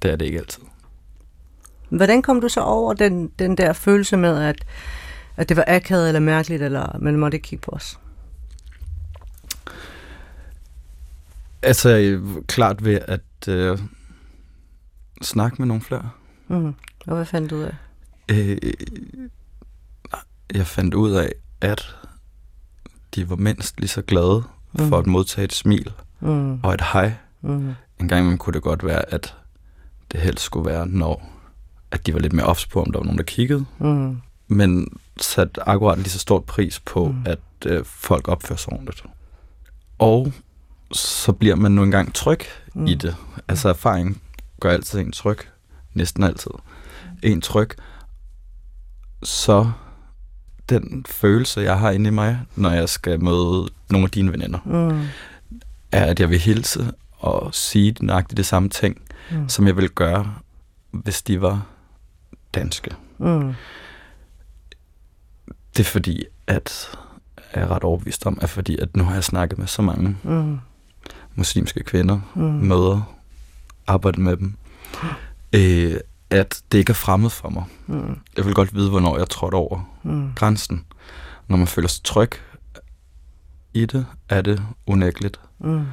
[0.03, 0.63] Det er det ikke altid.
[1.91, 4.67] Hvordan kom du så over den, den der følelse med, at,
[5.37, 7.99] at det var akavet eller mærkeligt, eller man måtte ikke kigge på os?
[11.63, 13.79] Altså, øh, klart ved at øh,
[15.23, 16.11] snakke med nogle flere.
[16.49, 16.75] Mm.
[17.07, 17.75] Og hvad fandt du ud af?
[18.31, 18.59] Øh,
[20.55, 21.97] jeg fandt ud af, at
[23.15, 24.43] de var mindst lige så glade
[24.73, 24.89] Mhm.
[24.89, 26.61] for at modtage et smil Mm.
[26.63, 27.13] og et hej.
[27.43, 27.75] Mm.
[28.01, 29.37] En gang imellem kunne det godt være, at
[30.13, 31.33] det helst skulle være, når
[31.91, 33.65] at de var lidt mere ops på, om der var nogen, der kiggede.
[33.79, 34.17] Mm.
[34.49, 34.87] Men
[35.21, 37.15] sat akkurat lige så stort pris på, Mm.
[37.15, 37.23] mm.
[37.27, 39.05] at øh, folk opfører sig ordentligt.
[39.99, 40.33] Og
[40.93, 42.41] så bliver man nu engang tryg
[42.75, 42.87] Mm.
[42.87, 43.17] i det.
[43.49, 44.23] Altså erfaring
[44.61, 45.39] gør altid en tryg.
[45.95, 46.51] Næsten altid.
[47.23, 47.71] En tryg.
[49.23, 49.71] Så
[50.69, 54.59] den følelse, jeg har inde i mig, når jeg skal møde nogle af dine veninder,
[54.65, 55.07] Mm.
[55.93, 59.49] er, at jeg vil hilse og sige nøjagtigt det samme ting, Mm.
[59.49, 60.35] som jeg ville gøre,
[60.91, 61.67] hvis de var
[62.55, 62.91] danske.
[63.19, 63.55] Mm.
[65.77, 66.91] Det er fordi, at
[67.55, 70.17] jeg er ret overbevist om, at fordi, at nu har jeg snakket med så mange
[70.23, 70.59] Mm.
[71.39, 72.43] Muslimske kvinder, Mm.
[72.43, 73.15] møder,
[73.87, 74.55] arbejdet med dem,
[75.53, 77.65] øh, at det ikke er fremmed for mig.
[77.87, 78.19] Mm.
[78.37, 80.33] Jeg vil godt vide, hvornår jeg trådte over Mm.
[80.35, 80.85] grænsen.
[81.49, 82.31] Når man føler sig tryg
[83.75, 85.85] i det, er det unægteligt Mm.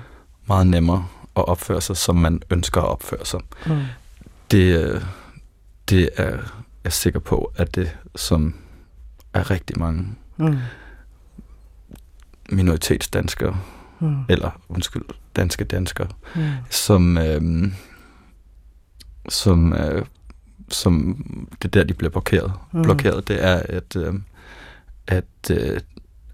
[0.47, 3.39] meget nemmere at opføre sig, som man ønsker at opføre sig.
[3.67, 3.81] Mm.
[4.51, 5.01] Det, øh,
[5.89, 6.39] det er jeg
[6.83, 8.55] er sikker på, at det som
[9.33, 10.57] er rigtig mange Mm.
[12.49, 13.57] minoritetsdanskere,
[13.99, 14.23] Mm.
[14.29, 15.03] eller undskyld,
[15.35, 16.41] danske danskere, Mm.
[16.69, 17.67] som, øh,
[19.29, 20.05] som, øh,
[20.69, 21.15] som
[21.61, 22.53] det er der, de bliver blokeret.
[22.73, 22.81] Mm.
[22.81, 24.13] Blokeret, det er, at, øh,
[25.07, 25.79] at, øh,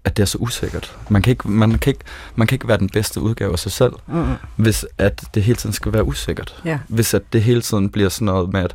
[0.04, 0.96] at det er så usikkert.
[1.10, 2.04] Man kan, ikke, man, kan ikke,
[2.36, 4.24] man kan ikke være den bedste udgave af sig selv, Mm.
[4.56, 6.62] hvis at det hele tiden skal være usikkert.
[6.64, 6.78] Ja.
[6.88, 8.74] Hvis at det hele tiden bliver sådan noget med, at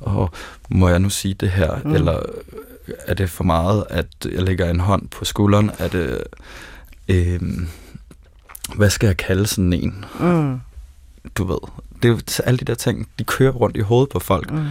[0.00, 0.28] åh,
[0.70, 1.94] må jeg nu sige det her, Mm.
[1.94, 2.22] eller
[3.06, 5.70] er det for meget, at jeg lægger en hånd på skulderen?
[5.78, 6.24] Er det,
[7.08, 7.40] øh,
[8.74, 10.04] hvad skal jeg kalde sådan en?
[10.20, 10.60] Mm.
[11.34, 11.58] Du ved,
[12.02, 14.50] det er alle de der ting, de kører rundt i hovedet på folk.
[14.52, 14.66] Mm.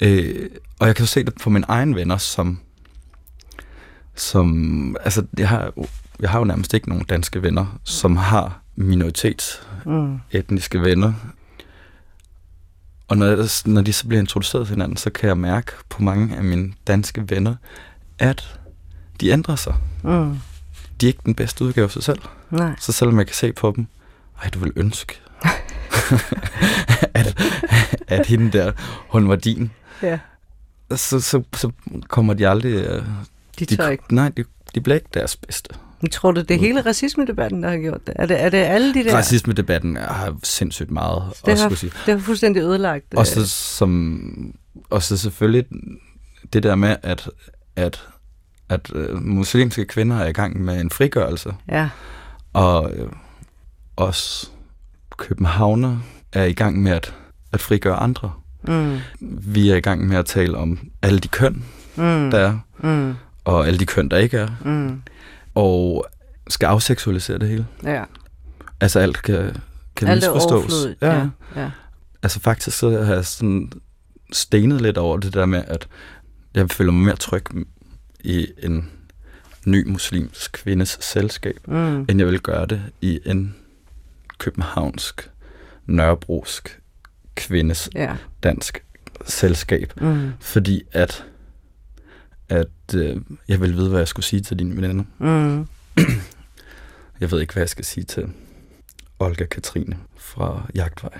[0.00, 2.58] Øh, og jeg kan jo se det på mine egne venner, som,
[4.14, 5.72] som altså, jeg har,
[6.20, 10.18] jeg har jo nærmest ikke nogen danske venner, som har minoritets Mm.
[10.30, 11.12] etniske venner.
[13.08, 16.02] Og når, jeg, når de så bliver introduceret til hinanden, så kan jeg mærke på
[16.02, 17.54] mange af mine danske venner,
[18.18, 18.58] at
[19.20, 19.74] de ændrer sig.
[20.02, 20.38] Mm.
[21.00, 22.18] De er ikke den bedste udgave af sig selv.
[22.50, 22.72] Nej.
[22.80, 23.86] Så selvom jeg kan se på dem,
[24.42, 25.20] ej, du vil ønske,
[27.14, 27.42] at,
[28.08, 28.72] at hende der,
[29.08, 29.70] hun var din,
[30.02, 30.18] Ja.
[30.96, 31.70] så, så, så
[32.08, 32.72] kommer de aldrig...
[32.72, 33.02] øh,
[33.58, 34.14] De De, tør ikke.
[34.14, 35.70] nej, de de bliver ikke deres bedste.
[36.00, 38.14] Men tror du, det er hele racisme-debatten, der har gjort det?
[38.16, 39.16] Er det, er det alle de der...
[39.16, 41.92] Racisme-debatten har sindssygt meget det også har, sige.
[42.06, 43.14] det har fuldstændig ødelagt.
[43.14, 44.54] Og så, som,
[44.90, 45.66] og så selvfølgelig
[46.52, 47.30] det der med, at,
[47.76, 48.02] at,
[48.74, 51.88] at øh, muslimske kvinder er i gang med en frigørelse, Ja,
[52.52, 53.08] og øh,
[53.96, 54.48] også
[55.16, 55.98] københavner
[56.32, 57.14] er i gang med at,
[57.52, 58.32] at frigøre andre.
[58.68, 58.98] mm,
[59.54, 61.64] Vi er i gang med at tale om alle de køn,
[61.96, 65.02] mm, der er, mm, og alle de køn, der ikke er, mm,
[65.54, 66.06] og
[66.48, 67.66] skal afseksualisere det hele.
[67.84, 68.04] ja.
[68.80, 69.56] Altså alt kan,
[69.96, 70.50] kan Alt misforstås.
[70.52, 71.02] overflødigt.
[71.02, 71.70] Ja, ja.
[72.22, 73.72] Altså faktisk så har jeg sådan
[74.32, 75.88] stenet lidt over det der med, at
[76.54, 77.44] jeg føler mig mere tryg
[78.24, 78.90] i en
[79.66, 83.54] ny muslimsk kvindes selskab, Mm, end jeg vil gøre det i en
[84.38, 85.30] københavnsk,
[85.86, 86.80] nørrebrosk
[87.34, 88.16] kvindes ja.
[88.42, 88.84] dansk
[89.26, 89.92] selskab.
[90.00, 91.24] Mm, Fordi at,
[92.48, 93.16] at øh,
[93.48, 95.04] jeg vil vide, hvad jeg skulle sige til dine veninder.
[95.18, 95.68] mm,
[97.20, 98.26] Jeg ved ikke, hvad jeg skal sige til
[99.18, 101.18] Olga Katrine fra Jagtvej.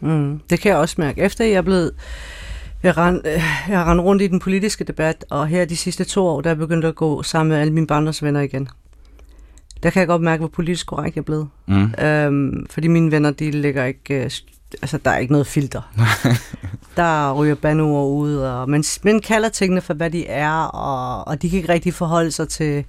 [0.00, 0.40] mm.
[0.50, 1.20] Det kan jeg også mærke.
[1.22, 1.92] Efter jeg er blevet...
[2.82, 3.32] Jeg rend, øh,
[3.68, 6.50] jeg har rendt rundt i den politiske debat, og her de sidste to år, der
[6.50, 8.68] er jeg begyndt at gå sammen med alle mine barndomsvenner igen.
[9.82, 11.48] Der kan jeg godt mærke, hvor politisk korrekt jeg er blevet.
[11.66, 11.94] Mm.
[12.04, 14.14] Øhm, fordi mine venner, de ligger ikke...
[14.24, 14.30] Øh,
[14.82, 15.92] altså, der er ikke noget filter.
[16.96, 21.42] der ryger bandord ud, og man, man kalder tingene for, hvad de er, og, og
[21.42, 22.84] de kan ikke rigtig forholde sig til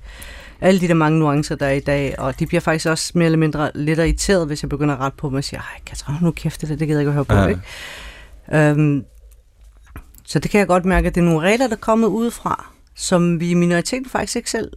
[0.62, 3.26] alle de der mange nuancer, der er i dag, og de bliver faktisk også mere
[3.26, 6.16] eller mindre lidt irriteret, hvis jeg begynder at rette på dem og siger, ej, Katrin,
[6.22, 7.48] nu kæft det, det gider jeg ikke at høre på, Ja.
[7.48, 7.62] ikke?
[8.54, 9.04] Øhm,
[10.30, 12.72] så det kan jeg godt mærke, at det er nogle regler, der er kommet udefra,
[12.96, 14.72] som vi i minoriteten faktisk ikke selv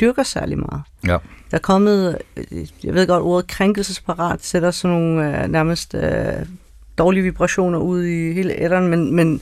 [0.00, 0.82] dyrker særlig meget.
[1.06, 1.18] Ja.
[1.50, 6.46] Der er kommet, øh, jeg ved godt, ordet krænkelsesparat sætter sådan nogle øh, nærmest øh,
[6.98, 9.40] dårlige vibrationer ud i hele æderen, men, men,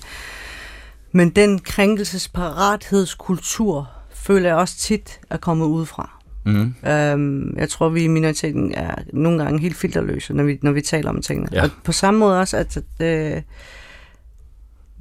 [1.13, 6.11] men den krænkelsesparathedskultur føler jeg også tit er kommet udefra.
[6.47, 6.75] Mm.
[6.87, 10.81] Øhm, jeg tror, vi i minoriteten er nogle gange helt filterløse, når vi, når vi
[10.81, 11.49] taler om tingene.
[11.53, 11.63] Ja.
[11.63, 13.43] Og på samme måde også, at øh,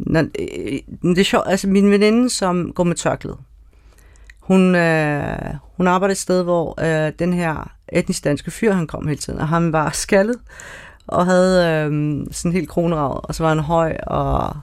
[0.06, 3.38] når, øh, det er sjovt, altså min veninde, som går med tørklæde,
[4.40, 9.08] hun, øh, hun arbejder et sted, hvor øh, den her etnisk danske fyr, han kom
[9.08, 10.38] hele tiden, og han var skaldet,
[11.08, 14.56] og havde øh, sådan helt kroneravet, og så var han høj og,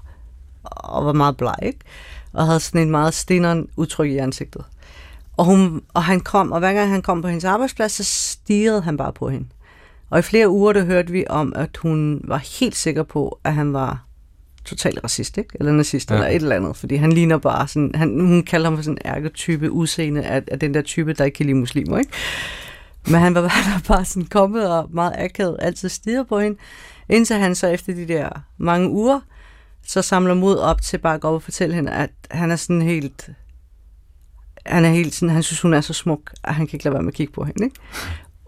[0.64, 1.78] og var meget bleg, ikke?
[2.32, 4.64] og havde sådan en meget steneren udtryk i ansigtet.
[5.36, 8.82] Og, hun, og han kom, og hver gang han kom på hendes arbejdsplads, så stirrede
[8.82, 9.46] han bare på hende.
[10.10, 13.54] Og i flere uger, der hørte vi om, at hun var helt sikker på, at
[13.54, 14.04] han var
[14.64, 15.50] totalt racist, ikke?
[15.60, 16.14] eller nazist, Ja.
[16.14, 16.76] eller et eller andet.
[16.76, 20.42] Fordi han ligner bare sådan, han, hun kalder ham for sådan en ærketype udseende af,
[20.48, 21.98] af den der type, der ikke kan lide muslimer.
[21.98, 22.12] Ikke?
[23.06, 26.58] Men han var han var bare sådan kommet og meget akavet, altid stirret på hende,
[27.08, 29.20] indtil han så efter de der mange uger,
[29.86, 32.56] så samler mod op til bare at gå op og fortælle hende, at han er
[32.56, 33.30] sådan helt,
[34.66, 36.92] han er helt sådan, han synes, hun er så smuk, at han kan ikke lade
[36.94, 37.76] være med at kigge på hende, ikke?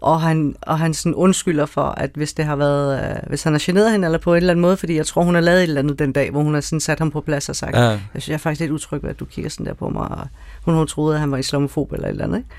[0.03, 3.53] Og han, og han sådan undskylder for, at hvis det har været, øh, hvis han
[3.53, 5.57] har generet hende eller på en eller anden måde, fordi jeg tror, hun har lavet
[5.59, 7.75] et eller andet den dag, hvor hun har sådan sat ham på plads og sagt,
[7.75, 7.81] Ja.
[7.83, 10.07] jeg synes, jeg er faktisk lidt utryg ved, at du kigger sådan der på mig,
[10.09, 10.27] og
[10.61, 12.49] hun har troet, at han var islamofob eller et eller andet, ikke?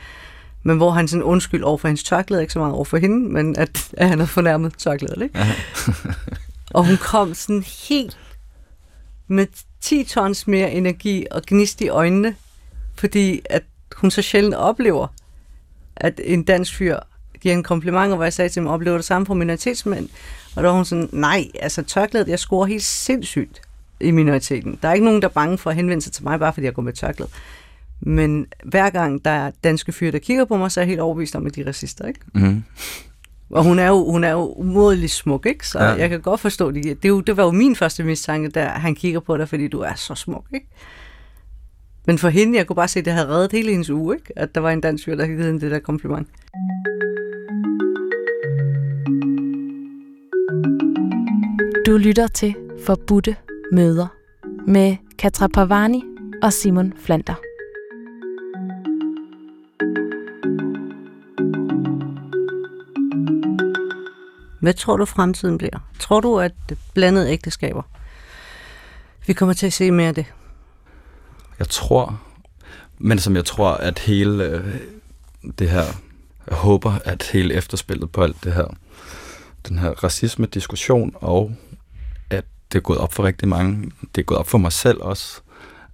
[0.63, 3.29] Men hvor han sådan undskyld over for hendes tørklæde, ikke så meget over for hende,
[3.33, 5.39] men at, at han havde fornærmet tørklædet, ikke?
[5.39, 5.53] Ja.
[6.75, 8.19] Og hun kom sådan helt
[9.29, 9.47] med
[9.81, 12.35] 10 tons mere energi og gnist i øjnene,
[12.95, 13.63] fordi at
[13.97, 15.07] hun så sjældent oplever,
[15.97, 16.97] at en dansk fyr
[17.45, 20.09] giver en kompliment, og hvor jeg sagde til ham, oplever det samme fra minoritetsmænd?
[20.57, 23.61] Og der var hun sådan, nej, altså tørklædet, jeg scorer helt sindssygt
[24.01, 24.79] i minoriteten.
[24.83, 26.67] Der er ikke nogen, der er bange for at henvende sig til mig, bare fordi
[26.67, 27.31] jeg går med tørklæde.
[28.01, 31.01] Men hver gang der er danske fyre, der kigger på mig, så er jeg helt
[31.01, 32.21] overbevist om, at de er racister, ikke?
[32.35, 32.65] Mm.
[33.51, 35.69] Og hun er jo, hun er jo umådelig smuk, ikke?
[35.69, 35.91] Så Ja.
[35.91, 35.95] ja.
[35.95, 36.85] jeg kan godt forstå det.
[36.85, 39.69] Det, er jo, det var jo min første mistanke, der han kigger på dig, fordi
[39.69, 40.67] du er så smuk, ikke?
[42.07, 44.39] Men for hende, jeg kunne bare se, at det havde reddet hele hendes uge, ikke?
[44.39, 46.29] At der var en dansk fyr, der havde givet hende det der kompliment.
[51.87, 52.55] Du lytter til
[52.87, 53.37] Forbudte
[53.73, 54.07] Møder
[54.67, 56.03] med Katra Pavani
[56.43, 57.35] og Simon Flander.
[64.61, 65.79] Hvad tror du, fremtiden bliver?
[65.99, 66.53] Tror du, at
[66.95, 67.83] blandede ægteskaber,
[69.27, 70.27] vi kommer til at se mere af det?
[71.59, 72.21] Jeg tror,
[72.99, 74.75] men som jeg tror, at hele øh,
[75.59, 75.85] det her,
[76.47, 78.75] jeg håber, at hele efterspillet på alt det her,
[79.69, 81.57] den her racisme-diskussion, og
[82.75, 85.41] det er gået op for rigtig mange, det er gået op for mig selv også,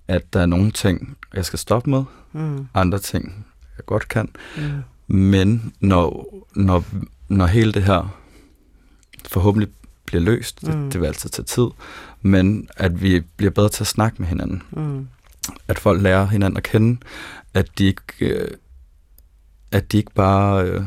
[0.09, 2.67] at der er nogle ting, jeg skal stoppe med, Mm.
[2.75, 4.29] andre ting, jeg godt kan,
[5.09, 5.17] Mm.
[5.17, 6.85] men når, når,
[7.29, 8.17] når hele det her
[9.29, 9.69] forhåbentlig
[10.07, 10.91] bliver løst, det, Mm.
[10.91, 11.67] det vil altid tage tid,
[12.23, 15.09] men at vi bliver bedre til at snakke med hinanden, Mm.
[15.69, 17.01] at folk lærer hinanden at kende,
[17.55, 18.49] at de ikke, øh,
[19.73, 20.83] at de ikke bare, øh,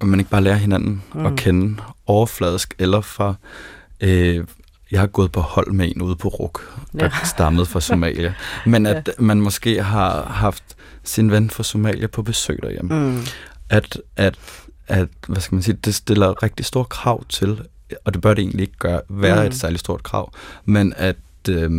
[0.00, 1.26] at man ikke bare lærer hinanden mm.
[1.26, 1.76] at kende
[2.06, 3.34] overfladisk, eller fra,
[4.00, 4.44] øh,
[4.90, 7.24] jeg har gået på hold med en ude på RUK, der ja.
[7.34, 8.34] stammede fra Somalia,
[8.66, 9.22] men at ja.
[9.22, 10.64] man måske har haft
[11.04, 13.10] sin ven fra Somalia på besøg derhjemme.
[13.10, 13.20] Mm.
[13.68, 14.38] At, at,
[14.88, 17.60] at, hvad skal man sige, det stiller rigtig store krav til,
[18.04, 19.46] og det bør det egentlig ikke gøre, være mm.
[19.46, 20.32] et særligt stort krav,
[20.64, 21.16] men at,
[21.48, 21.70] øh,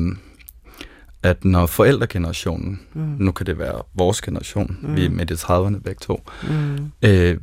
[1.24, 3.16] at når forældregenerationen, mm.
[3.20, 4.96] nu kan det være vores generation, mm.
[4.96, 6.92] vi er midt i 30'erne begge to, mm.
[7.02, 7.38] øh,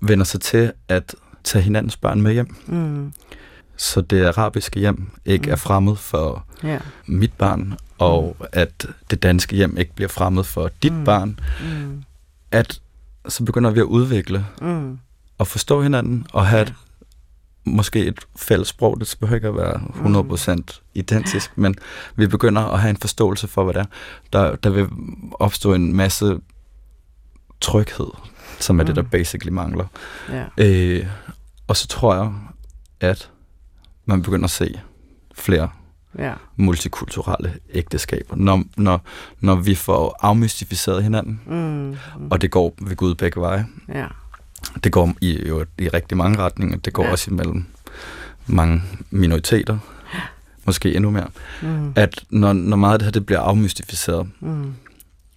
[0.00, 1.14] vender sig til at
[1.44, 2.56] tage hinandens børn med hjem.
[2.66, 3.12] Mm.
[3.78, 5.52] Så det arabiske hjem ikke mm.
[5.52, 6.80] er fremmed for yeah.
[7.06, 8.46] mit barn, og mm.
[8.52, 11.04] at det danske hjem ikke bliver fremmed for dit mm.
[11.04, 11.40] barn.
[11.60, 12.02] Mm.
[12.50, 12.80] At
[13.28, 14.98] så begynder vi at udvikle mm.
[15.38, 16.74] og forstå hinanden og have et,
[17.64, 19.00] måske et fælles sprog.
[19.00, 20.64] Det behøver ikke at være 100% mm.
[20.94, 21.74] identisk, men
[22.16, 23.86] vi begynder at have en forståelse for, hvad det er.
[24.32, 24.88] Der, der vil
[25.32, 26.40] opstå en masse
[27.60, 28.10] tryghed,
[28.58, 28.86] som er mm.
[28.86, 29.08] det, der mm.
[29.08, 29.86] basically mangler.
[30.30, 30.48] Yeah.
[31.00, 31.06] Øh,
[31.68, 32.32] og så tror jeg,
[33.00, 33.30] at
[34.08, 34.80] man begynder at se
[35.34, 35.68] flere
[36.18, 36.34] ja.
[36.56, 39.00] multikulturelle ægteskaber, når, når,
[39.40, 42.30] når vi får afmystificeret hinanden, mm, mm.
[42.30, 43.66] og det går ved Gud begge veje.
[43.88, 44.06] Ja.
[44.84, 46.76] Det går i, jo, i rigtig mange retninger.
[46.76, 47.10] Det går ja.
[47.10, 47.64] også imellem
[48.46, 49.78] mange minoriteter,
[50.64, 51.28] måske endnu mere.
[51.62, 51.92] Mm.
[51.96, 54.74] At når, når meget af det her det bliver afmystificeret, mm.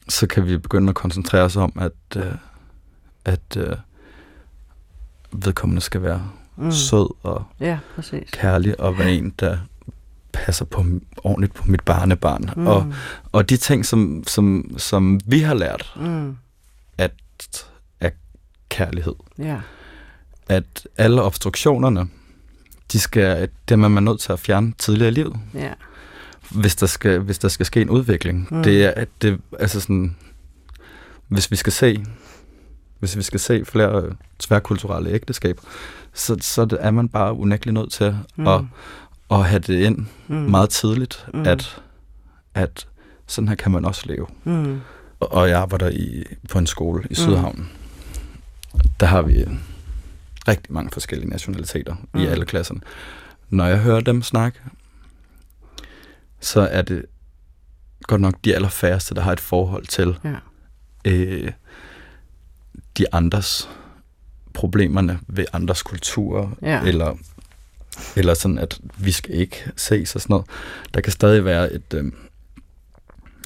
[0.09, 2.24] så kan vi begynde at koncentrere os om, at, uh,
[3.26, 3.74] at uh,
[5.45, 6.30] vedkommende skal være
[6.62, 6.72] mm.
[6.72, 8.30] sød og ja, præcis.
[8.32, 9.57] kærlig, og være en, der
[10.34, 10.86] passer på
[11.24, 12.49] ordentligt på mit barnebarn.
[12.55, 12.68] Mm.
[12.68, 12.93] Og,
[13.32, 16.38] og de ting, som, som, som vi har lært, mm.
[16.97, 17.12] at
[17.99, 18.09] er
[18.70, 19.16] kærlighed.
[19.38, 19.59] Ja.
[20.49, 22.07] At alle obstruktionerne,
[22.91, 25.36] de skal, dem er man nødt til at fjerne tidligere i livet.
[25.53, 25.74] Ja.
[26.51, 28.47] Hvis der skal, hvis der skal ske en udvikling.
[28.51, 28.64] Mm.
[28.64, 30.16] Det er, at det, altså sådan,
[31.28, 32.05] hvis vi skal se,
[33.02, 35.62] hvis vi skal se flere tværkulturelle ægteskaber,
[36.14, 38.47] så, så er man bare unægteligt nødt til mm.
[38.47, 38.62] at,
[39.32, 40.36] at have det ind mm.
[40.36, 41.47] meget tidligt, mm.
[41.47, 41.82] at,
[42.54, 42.88] at
[43.28, 44.28] sådan her kan man også leve.
[44.43, 44.82] Mm.
[45.20, 47.70] Og, jeg arbejder i, på en skole i Sydhavn.
[48.74, 48.80] Mm.
[48.99, 49.45] Der har vi
[50.47, 52.20] rigtig mange forskellige nationaliteter mm.
[52.20, 52.82] i alle klasserne.
[53.49, 54.60] Når jeg hører dem snakke,
[56.39, 57.06] så er det
[58.04, 60.36] godt nok de allerfærreste, der har et forhold til ja.
[61.06, 61.52] øh,
[62.98, 63.70] de andres
[64.54, 66.82] problemerne ved andres kulturer, ja.
[66.82, 67.16] eller,
[68.16, 70.46] eller sådan, at vi skal ikke ses og sådan noget.
[70.94, 71.94] Der kan stadig være et...
[71.94, 72.12] Øh,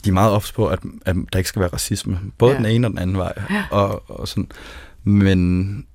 [0.04, 2.20] de er meget ops på, at, at der ikke skal være racisme.
[2.38, 2.58] Både ja.
[2.58, 3.34] den ene og den anden vej.
[3.50, 3.66] Ja.
[3.72, 4.52] Og, og sådan.
[5.04, 5.88] Men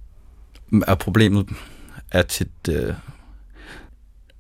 [0.87, 1.49] er problemet
[2.11, 2.95] er tit, øh,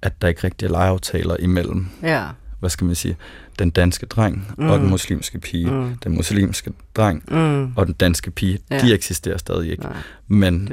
[0.02, 1.86] at der ikke rigtig er legeaftaler imellem.
[2.02, 2.28] Ja.
[2.60, 3.16] Hvad skal man sige?
[3.60, 4.68] Den danske dreng mm.
[4.68, 4.90] og den mm.
[4.90, 5.70] muslimske pige.
[5.70, 5.94] Mm.
[6.04, 7.72] Den muslimske dreng mm.
[7.76, 8.78] og den danske pige, ja.
[8.78, 9.82] de eksisterer stadig ikke.
[9.82, 9.92] Nej.
[10.28, 10.70] Men,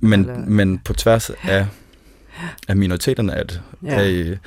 [0.00, 0.38] men, eller...
[0.46, 1.66] men på tværs af,
[2.68, 4.00] af minoriteterne af det, ja.
[4.00, 4.38] af,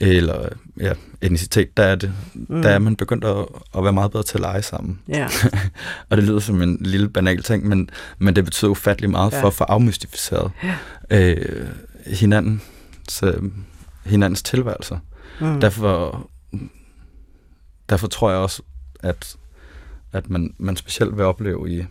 [0.00, 0.48] eller
[0.80, 2.62] ja, etnicitet, der er, det, mm.
[2.62, 3.36] der er man begyndt at,
[3.76, 5.00] at være meget bedre til at lege sammen.
[5.08, 5.28] Ja.
[6.10, 9.42] og det lyder som en lille banal ting, men, men det betyder ufattelig meget ja.
[9.42, 10.74] for at få afmystificeret ja.
[11.10, 11.68] øh,
[12.06, 12.62] hinanden,
[13.08, 13.40] så,
[14.04, 14.98] hinandens tilværelser.
[15.40, 15.60] Mm.
[15.60, 16.28] Derfor
[17.88, 18.62] derfor tror jeg også,
[19.00, 19.36] at,
[20.12, 21.84] at man, man specielt vil opleve i,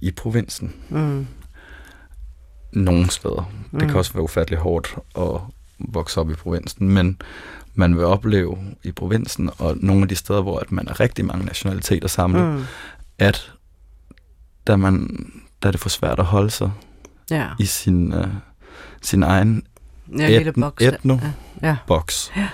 [0.00, 0.74] i provinsen.
[0.88, 1.26] Mm.
[2.72, 3.52] Nogle steder.
[3.52, 3.78] Mm.
[3.78, 3.96] Det kan mm.
[3.96, 5.40] også være ufattelig hårdt at
[5.78, 7.20] vokse op i provinsen, men
[7.74, 11.24] man vil opleve i provinsen, og nogle af de steder, hvor at man er rigtig
[11.24, 12.64] mange nationaliteter samlet, mm.
[13.18, 13.52] at
[14.66, 15.08] der, man,
[15.62, 16.70] der er det for svært at holde sig
[17.30, 17.48] ja.
[17.58, 18.24] i sin, uh,
[19.02, 19.62] sin egen
[20.18, 21.68] ja, etno, boks, etno ja.
[21.68, 21.76] Ja.
[21.86, 22.32] boks.
[22.36, 22.48] Ja.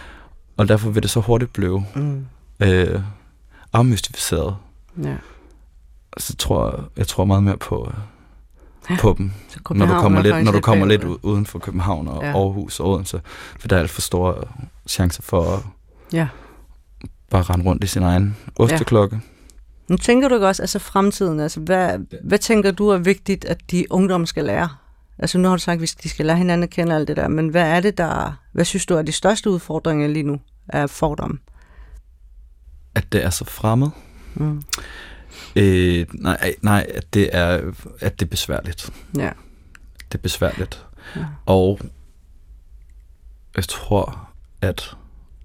[0.57, 2.27] Og derfor vil det så hurtigt blive mm.
[2.61, 3.01] øh,
[3.73, 4.57] afmystificeret.
[5.03, 5.17] Ja.
[6.19, 7.93] Så tror jeg, jeg tror meget mere på,
[8.91, 8.97] ja.
[9.01, 9.33] på dem,
[9.71, 12.29] når du kommer lidt, når du kommer lidt uden for København og ja.
[12.29, 13.21] Aarhus og Odense,
[13.61, 14.35] for der er alt for store
[14.89, 15.63] chancer for at
[16.13, 16.29] ja.
[17.31, 19.17] bare rende rundt i sin egen osteklokke.
[19.17, 19.21] Ja.
[19.89, 23.71] Nu tænker du ikke også, altså fremtiden, altså hvad, hvad tænker du er vigtigt, at
[23.71, 24.69] de ungdom skal lære?
[25.19, 27.29] Altså nu har du sagt, at de skal lære hinanden at kende alt det der,
[27.29, 30.91] men hvad er det, der, hvad synes du er de største udfordringer lige nu af
[30.91, 31.41] fordom?
[32.95, 33.89] At det er så fremmed.
[34.35, 34.63] Mm.
[35.57, 38.91] Øh, nej, nej, at det er, at det er besværligt.
[39.17, 39.31] Ja.
[40.13, 40.87] Det er besværligt.
[41.17, 41.25] Ja.
[41.47, 41.81] Og
[43.57, 44.29] jeg tror,
[44.61, 44.97] at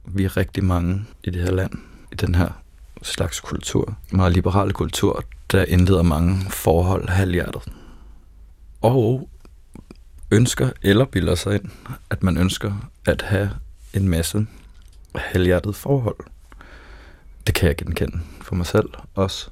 [0.06, 1.72] vi er rigtig mange i det her land,
[2.12, 2.50] i den her
[3.02, 7.62] slags kultur, meget liberale kultur, der indleder mange forhold halvhjertet.
[8.82, 9.30] Og
[10.32, 11.70] ønsker eller bilder sig ind,
[12.10, 13.50] at man ønsker at have
[13.94, 14.48] en masse
[15.16, 16.18] halvhjertet forhold.
[17.48, 19.50] Det kan jeg genkende for mig selv også.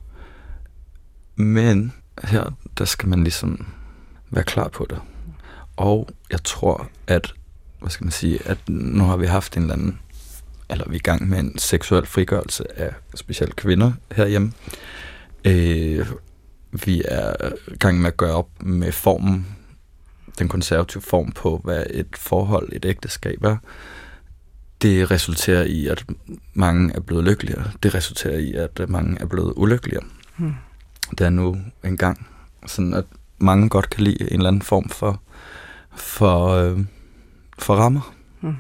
[1.36, 3.68] Men her, der skal man ligesom
[4.30, 5.00] være klar på det.
[5.78, 7.34] Og jeg tror, at,
[7.80, 10.00] hvad skal man sige, at nu har vi haft en eller anden,
[10.70, 14.52] eller vi er i gang med en seksuel frigørelse af specielt kvinder herhjemme.
[15.46, 16.08] Øh,
[16.86, 17.34] vi er
[17.68, 19.59] i gang med at gøre op med formen,
[20.40, 23.58] den konservative form på, hvad et forhold, et ægteskab er.
[24.82, 26.06] Det resulterer i, at
[26.54, 27.72] mange er blevet lykkeligere.
[27.84, 30.04] Det resulterer i, at mange er blevet ulykkeligere.
[30.38, 30.54] Hmm.
[31.12, 32.28] Det er nu engang
[32.66, 33.06] sådan, at
[33.40, 35.22] mange godt kan lide en eller anden form for,
[35.96, 36.80] for, øh,
[37.60, 38.14] for rammer.
[38.40, 38.56] Hmm.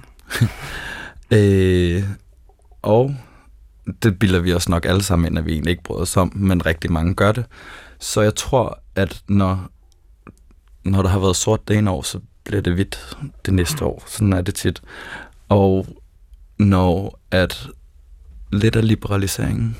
[1.37, 2.03] øh,
[2.81, 3.15] og
[4.03, 6.31] det bilder vi os nok alle sammen ind, at vi egentlig ikke bryder os om,
[6.35, 7.45] men rigtig mange gør det.
[7.99, 9.69] Så jeg tror, at når,
[10.83, 14.03] når der har været sort det ene år, så bliver det hvidt det næste år.
[14.07, 14.81] Sådan er det tit.
[15.49, 15.87] Og
[16.57, 17.67] når at
[18.51, 19.77] lidt af liberaliseringen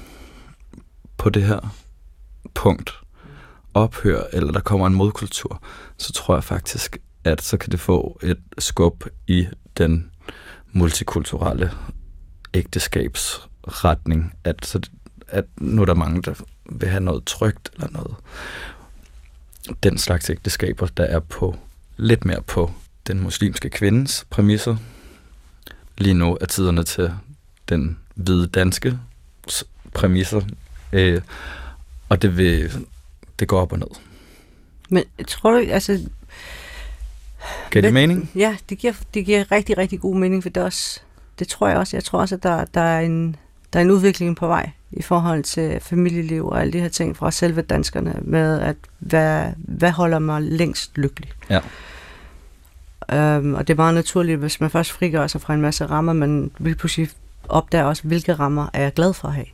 [1.18, 1.76] på det her
[2.54, 2.94] punkt
[3.74, 5.64] ophører, eller der kommer en modkultur,
[5.98, 9.48] så tror jeg faktisk, at så kan det få et skub i
[9.78, 10.12] den
[10.72, 11.72] multikulturelle
[12.54, 14.80] ægteskabsretning, at, så,
[15.28, 16.34] at nu er der mange, der
[16.72, 18.16] vil have noget trygt eller noget.
[19.84, 21.56] Den slags ægteskaber, der er på
[21.98, 22.72] lidt mere på
[23.08, 24.78] den muslimske kvindes præmisser.
[25.98, 27.12] Lige nu er tiderne til
[27.70, 29.00] den hvide danske
[29.94, 30.42] præmisser,
[30.94, 31.22] øh,
[32.10, 32.86] og det vil
[33.40, 33.88] det går op og ned.
[34.90, 36.10] Men tror du, altså...
[37.72, 38.32] Giver det mening?
[38.36, 41.00] Ja, det giver, det giver rigtig, rigtig god mening, for det, også,
[41.40, 41.98] det tror jeg også.
[41.98, 43.36] Jeg tror også, at der, der, er en,
[43.74, 47.18] der er en udvikling på vej i forhold til familieliv og alle de her ting
[47.18, 51.32] fra selve danskerne med, at hvad, hvad holder mig længst lykkelig?
[51.50, 51.60] Ja.
[53.14, 56.14] Øhm, og det er meget naturligt, hvis man først frigør sig fra en masse rammer,
[56.14, 57.10] men vil pludselig
[57.50, 59.46] opdager også, hvilke rammer er jeg glad for at have.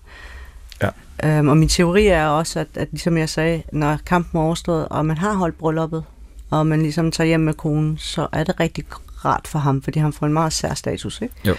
[0.81, 0.89] Ja.
[1.23, 4.87] Øhm, og min teori er også, at, at ligesom jeg sagde, når kampen er overstået,
[4.87, 6.03] og man har holdt brylluppet,
[6.49, 8.85] og man ligesom tager hjem med konen, så er det rigtig
[9.25, 11.35] rart for ham, fordi han får en meget sær status, ikke?
[11.45, 11.55] Jo.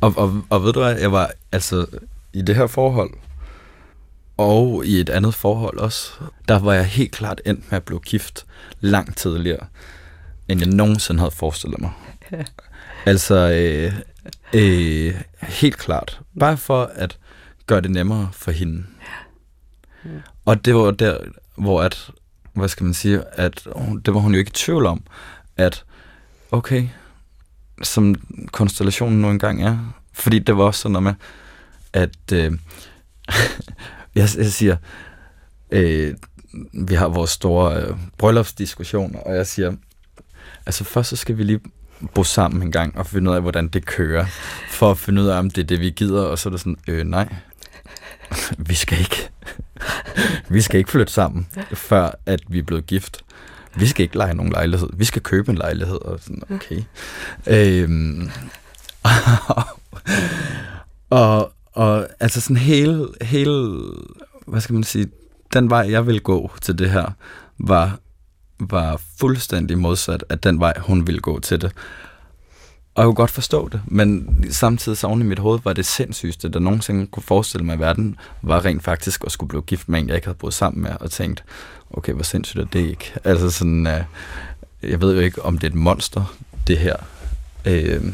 [0.00, 1.86] Og, og, og ved du hvad, jeg var altså
[2.36, 3.10] i det her forhold,
[4.36, 6.12] og i et andet forhold også,
[6.48, 8.46] der var jeg helt klart endt med at blive gift
[8.80, 9.66] langt tidligere,
[10.48, 11.90] end jeg nogensinde havde forestillet mig.
[13.06, 13.92] Altså, øh,
[14.54, 16.20] øh, helt klart.
[16.40, 17.18] Bare for at
[17.66, 18.84] gøre det nemmere for hende.
[20.44, 21.18] Og det var der,
[21.56, 22.10] hvor at,
[22.52, 23.64] hvad skal man sige, at
[24.06, 25.02] det var hun jo ikke i tvivl om,
[25.56, 25.84] at
[26.50, 26.88] okay,
[27.82, 28.14] som
[28.52, 31.14] konstellationen nu engang er, fordi det var også sådan noget med,
[31.96, 32.52] at øh,
[34.14, 34.76] jeg, jeg siger,
[35.70, 36.14] øh,
[36.72, 39.72] vi har vores store øh, bryllupsdiskussioner, og jeg siger,
[40.66, 41.60] altså først så skal vi lige
[42.14, 44.26] bo sammen en gang og finde ud af, hvordan det kører,
[44.68, 46.60] for at finde ud af, om det er det, vi gider, og så er det
[46.60, 47.34] sådan, øh, nej,
[48.68, 49.28] vi skal ikke.
[50.54, 53.22] vi skal ikke flytte sammen, før at vi er blevet gift.
[53.76, 54.88] Vi skal ikke lege nogen lejlighed.
[54.92, 55.96] Vi skal købe en lejlighed.
[55.96, 56.82] Og sådan, okay.
[57.46, 58.30] øhm,
[59.50, 59.64] og,
[61.10, 61.55] og
[62.20, 63.82] altså sådan hele, hele,
[64.46, 65.06] hvad skal man sige,
[65.52, 67.10] den vej, jeg ville gå til det her,
[67.58, 67.98] var,
[68.58, 71.72] var fuldstændig modsat af den vej, hun ville gå til det.
[72.94, 76.48] Og jeg kunne godt forstå det, men samtidig så i mit hoved var det sindssygeste,
[76.48, 80.00] der nogensinde kunne forestille mig i verden, var rent faktisk at skulle blive gift med
[80.00, 81.44] en, jeg ikke havde boet sammen med, og tænkt,
[81.90, 83.12] okay, hvor sindssygt er det ikke?
[83.24, 84.04] Altså sådan, øh,
[84.82, 86.96] jeg ved jo ikke, om det er et monster, det her.
[87.64, 88.04] Øh,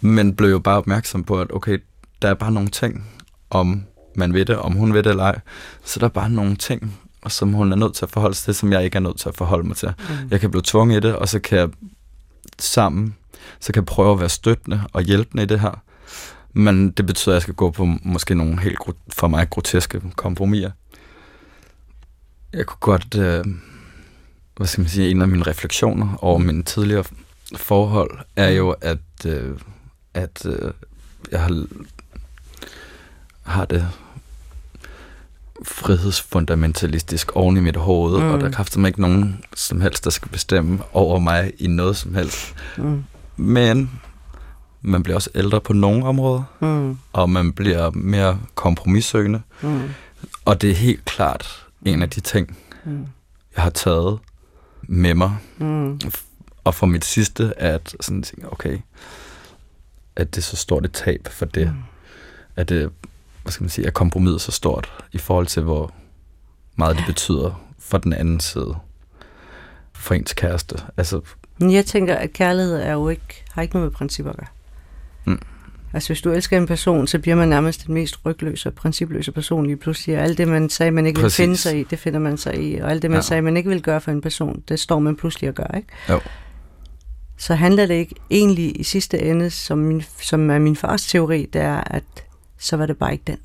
[0.00, 1.78] men blev jo bare opmærksom på, at okay,
[2.22, 3.10] der er bare nogle ting,
[3.50, 3.84] om
[4.16, 5.40] man ved det, om hun ved det eller ej.
[5.84, 6.98] Så der er bare nogle ting,
[7.28, 9.28] som hun er nødt til at forholde sig til, som jeg ikke er nødt til
[9.28, 9.92] at forholde mig til.
[9.98, 10.14] Mm.
[10.30, 11.68] Jeg kan blive tvunget i det, og så kan jeg
[12.58, 13.14] sammen
[13.60, 15.82] så kan jeg prøve at være støttende og hjælpende i det her.
[16.52, 20.70] Men det betyder, at jeg skal gå på måske nogle helt for mig groteske kompromiser.
[22.52, 23.44] Jeg kunne godt, øh,
[24.56, 27.04] hvad skal man sige, en af mine refleksioner over mine tidligere
[27.56, 29.58] forhold, er jo, at, øh,
[30.14, 30.72] at øh,
[31.30, 31.66] jeg har,
[33.44, 33.88] har det
[35.62, 38.30] frihedsfundamentalistisk oven i mit hoved, mm.
[38.30, 38.86] og der er mm.
[38.86, 42.54] ikke nogen som helst, der skal bestemme over mig i noget som helst.
[42.76, 43.04] Mm.
[43.36, 44.00] Men
[44.82, 46.98] man bliver også ældre på nogle områder, mm.
[47.12, 49.42] og man bliver mere kompromissøgende.
[49.62, 49.82] Mm.
[50.44, 53.06] Og det er helt klart en af de ting, mm.
[53.56, 54.18] jeg har taget
[54.82, 55.36] med mig.
[55.58, 56.00] Mm.
[56.64, 58.78] Og for mit sidste, at sådan tænke, okay,
[60.16, 61.66] at det er så stort et tab for det.
[61.66, 61.82] Mm.
[62.56, 62.90] At det,
[63.44, 65.92] hvad skal man sige, at kompromiset så stort i forhold til, hvor
[66.76, 68.76] meget det betyder for den anden side.
[69.92, 70.76] For ens kæreste.
[70.96, 71.20] Altså,
[71.58, 74.46] men jeg tænker, at kærlighed er jo ikke, har ikke noget med principper at gøre.
[75.24, 75.38] Mm.
[75.92, 79.32] Altså hvis du elsker en person, så bliver man nærmest den mest rygløse og principløse
[79.32, 80.16] person lige pludselig.
[80.18, 81.38] Og alt det, man sagde, man ikke Præcis.
[81.38, 82.78] ville finde sig i, det finder man sig i.
[82.78, 83.18] Og alt det, man Ja.
[83.18, 83.22] ja.
[83.22, 85.88] sagde, man ikke ville gøre for en person, det står man pludselig at gøre, ikke?
[86.10, 86.20] Jo.
[87.38, 91.46] Så handler det ikke egentlig i sidste ende, som, min, som er min fars teori,
[91.52, 92.04] det er, at
[92.58, 93.38] så var det bare ikke den.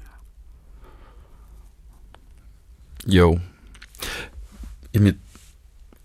[3.07, 3.39] Jo.
[4.93, 5.15] I mit,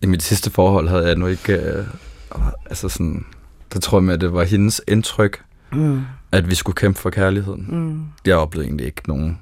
[0.00, 1.52] I mit sidste forhold havde jeg nu ikke...
[1.52, 1.86] Øh,
[2.66, 3.26] altså sådan...
[3.72, 6.02] Der tror jeg med, at det var hendes indtryk, Mm.
[6.32, 7.66] at vi skulle kæmpe for kærligheden.
[7.68, 8.04] Mm.
[8.26, 9.38] Jeg oplevede egentlig ikke nogen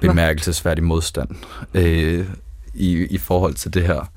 [0.00, 1.28] bemærkelsesværdig modstand
[1.74, 2.28] øh,
[2.74, 4.12] i, i forhold til det her.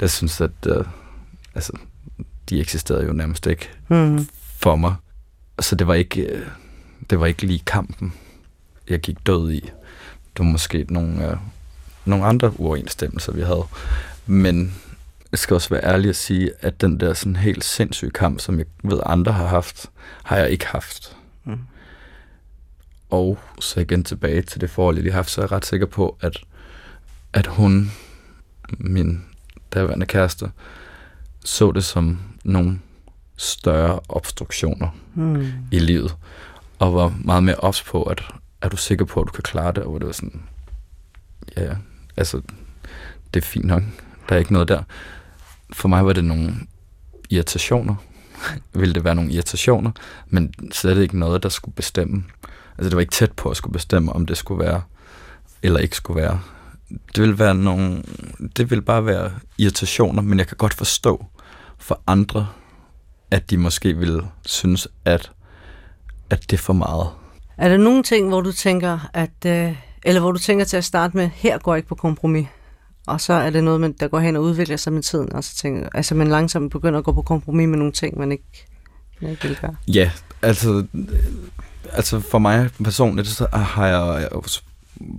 [0.00, 0.84] Jeg synes, at øh,
[1.54, 1.72] altså,
[2.48, 4.26] de eksisterede jo nærmest ikke Mm.
[4.56, 4.94] for mig.
[5.60, 6.46] Så det var ikke, øh,
[7.10, 8.14] det var ikke lige kampen,
[8.88, 9.60] jeg gik død i.
[10.36, 11.36] Det var måske nogle, øh,
[12.04, 13.64] nogle andre uoverensstemmelser, vi havde.
[14.26, 14.74] Men
[15.32, 18.58] jeg skal også være ærlig at sige, at den der sådan helt sindssyge kamp, som
[18.58, 19.90] jeg ved andre har haft,
[20.22, 21.16] har jeg ikke haft.
[21.44, 21.58] Mm.
[23.10, 25.66] Og så igen tilbage til det forhold, jeg lige har haft, så er jeg ret
[25.66, 26.36] sikker på, at,
[27.32, 27.92] at hun,
[28.78, 29.24] min
[29.74, 30.50] daværende kæreste,
[31.44, 32.78] så det som nogle
[33.36, 35.46] større obstruktioner Mm.
[35.70, 36.16] i livet,
[36.82, 38.22] og var meget mere ops på, at
[38.62, 40.42] er du sikker på, at du kan klare det, og hvor det var sådan,
[41.56, 41.76] ja,
[42.16, 42.40] altså,
[43.34, 43.82] det er fint nok,
[44.28, 44.82] der er ikke noget der.
[45.72, 46.54] For mig var det nogle
[47.30, 47.94] irritationer,
[48.80, 49.90] ville det være nogle irritationer,
[50.28, 52.24] men slet ikke noget, der skulle bestemme.
[52.78, 54.82] Altså, det var ikke tæt på at skulle bestemme, om det skulle være,
[55.62, 56.40] eller ikke skulle være.
[56.88, 58.02] Det ville være nogle,
[58.56, 61.26] det ville bare være irritationer, men jeg kan godt forstå
[61.78, 62.48] for andre,
[63.30, 65.32] at de måske ville synes, at,
[66.32, 67.08] at det er for meget.
[67.56, 70.84] Er der nogle ting, hvor du tænker, at, øh, eller hvor du tænker til at
[70.84, 72.46] starte med, her går jeg ikke på kompromis,
[73.06, 75.44] og så er det noget, man, der går hen og udvikler sig med tiden, og
[75.44, 78.66] så tænker, altså man langsomt begynder at gå på kompromis med nogle ting, man ikke,
[79.20, 79.76] man ikke vil gøre.
[79.88, 80.10] Ja,
[80.42, 80.86] altså,
[81.92, 84.60] altså for mig personligt, så har jeg, jeg har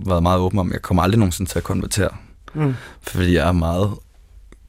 [0.06, 2.10] været meget åben om, at jeg kommer aldrig nogensinde til at konvertere,
[2.54, 2.74] Mm.
[3.02, 3.90] fordi jeg er meget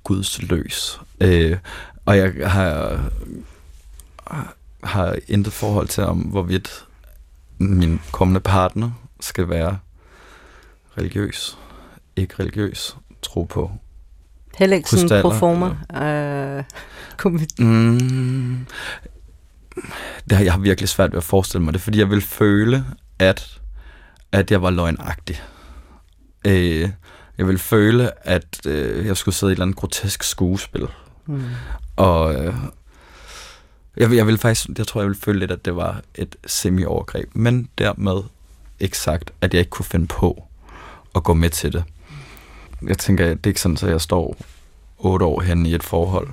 [0.03, 0.99] gudsløs.
[1.21, 1.57] Øh,
[2.05, 2.99] og jeg har,
[4.85, 6.85] har intet forhold til, om hvorvidt
[7.57, 9.79] min kommende partner skal være
[10.97, 11.57] religiøs,
[12.15, 13.71] ikke religiøs, tro på.
[14.57, 15.65] Heller ikke sådan Krystaller, pro forma.
[16.07, 16.63] Øh,
[17.59, 18.65] Mm,
[20.29, 22.85] det har jeg har virkelig svært ved at forestille mig det, fordi jeg vil føle,
[23.19, 23.61] at,
[24.31, 25.41] at jeg var løgnagtig.
[26.45, 26.89] Øh,
[27.37, 30.87] jeg vil føle, at øh, jeg skulle sidde i et eller andet grotesk skuespil.
[31.25, 31.43] mm.
[31.95, 32.53] Og øh,
[33.97, 36.35] jeg, vil- jeg vil faktisk, jeg tror, jeg vil føle lidt, at det var et
[36.47, 37.29] semi-overgreb.
[37.35, 38.23] Men dermed
[38.79, 40.43] ikke sagt, at jeg ikke kunne finde på
[41.15, 41.83] at gå med til det.
[42.87, 44.37] Jeg tænker, det er ikke sådan, at jeg står
[44.97, 46.29] otte år hen i et forhold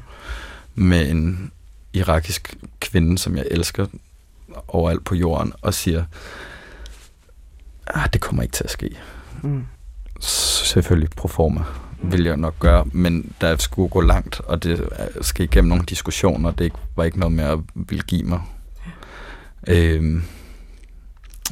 [0.74, 1.52] med en
[1.92, 3.86] irakisk kvinde, som jeg elsker
[4.68, 6.04] overalt på jorden, og siger,
[7.86, 8.96] ah, det kommer ikke til at ske.
[9.42, 9.66] Mm.
[10.20, 11.60] Selvfølgelig pro forma
[12.02, 14.88] vil jeg nok gøre, men der skulle gå langt, og det
[15.20, 18.40] skal igennem nogle diskussioner, det ikke, var ikke noget med at ville give mig.
[19.68, 20.22] Øhm,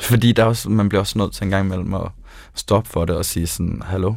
[0.03, 2.11] fordi der også, man bliver også nødt til en gang imellem at
[2.55, 4.15] stoppe for det og sige sådan, hallo,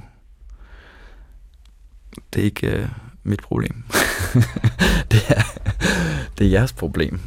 [2.33, 2.87] det er ikke øh,
[3.23, 3.83] mit problem.
[5.11, 5.43] det, er,
[6.37, 7.19] det er jeres problem.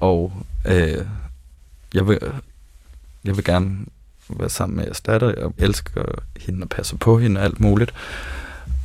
[0.00, 0.32] Og
[0.66, 1.06] øh,
[1.94, 2.18] jeg, vil,
[3.24, 3.86] jeg vil gerne
[4.28, 5.34] være sammen med jeres datter.
[5.36, 6.04] Jeg elsker
[6.40, 7.94] hende og passer på hende og alt muligt.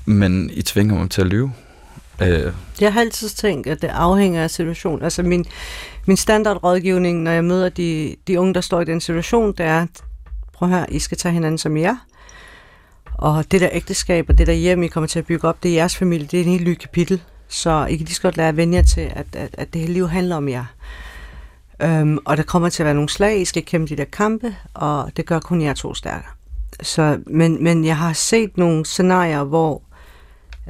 [0.06, 1.54] Men I tvinger mig til at lyve.
[2.22, 5.04] Øh, Jeg har altid tænkt, at det afhænger af situationen.
[5.04, 5.46] Altså min,
[6.06, 9.86] min standardrådgivning, når jeg møder de, de unge, der står i den situation, det er,
[10.54, 11.96] prøv at høre, I skal tage hinanden som jer.
[13.14, 15.72] Og det der ægteskab og det der hjem, I kommer til at bygge op, det
[15.72, 17.22] er jeres familie, det er en helt ny kapitel.
[17.48, 19.82] Så I kan lige så godt lære at vende jer til, at, at, at det
[19.82, 20.66] hele liv handler om jer.
[21.82, 24.56] Øhm, og der kommer til at være nogle slag, I skal kæmpe de der kampe,
[24.74, 26.32] og det gør kun jer to stærkere.
[26.82, 29.82] Så, men, men jeg har set nogle scenarier, hvor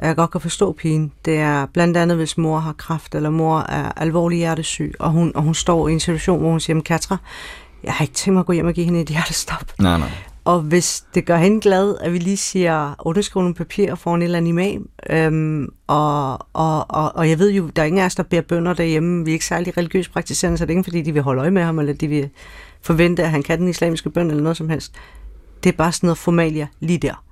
[0.02, 1.12] jeg godt kan forstå pigen.
[1.24, 5.32] Det er blandt andet, hvis mor har kræft, eller mor er alvorlig hjertesyg, og hun,
[5.34, 7.16] og hun står i en situation, hvor hun siger, Katra,
[7.84, 9.72] jeg har ikke tænkt mig at gå hjem og give hende et hjertestop.
[9.78, 10.10] nej, nej.
[10.44, 14.22] Og hvis det gør hende glad, at vi lige siger, underskriv nogle papirer for en
[14.22, 18.06] eller anden imam, øhm, og, og, og, og jeg ved jo, der er ingen af
[18.06, 19.24] os, der beder bønder derhjemme.
[19.24, 21.50] Vi er ikke særlig religiøst praktiserende, så det er ikke fordi, de vil holde øje
[21.50, 22.28] med ham, eller de vil
[22.82, 24.92] forvente, at han kan den islamiske bøn, eller noget som helst.
[25.64, 27.22] Det er bare sådan noget formalia lige der.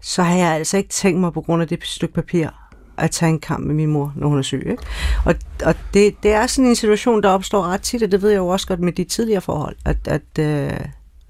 [0.00, 2.48] Så har jeg altså ikke tænkt mig på grund af det stykke papir,
[2.96, 4.66] at tage en kamp med min mor, når hun er syg.
[4.70, 4.82] Ikke?
[5.24, 5.34] Og,
[5.64, 8.38] og det, det er sådan en situation, der opstår ret tit, og det ved jeg
[8.38, 10.78] jo også godt med de tidligere forhold, at, at øh,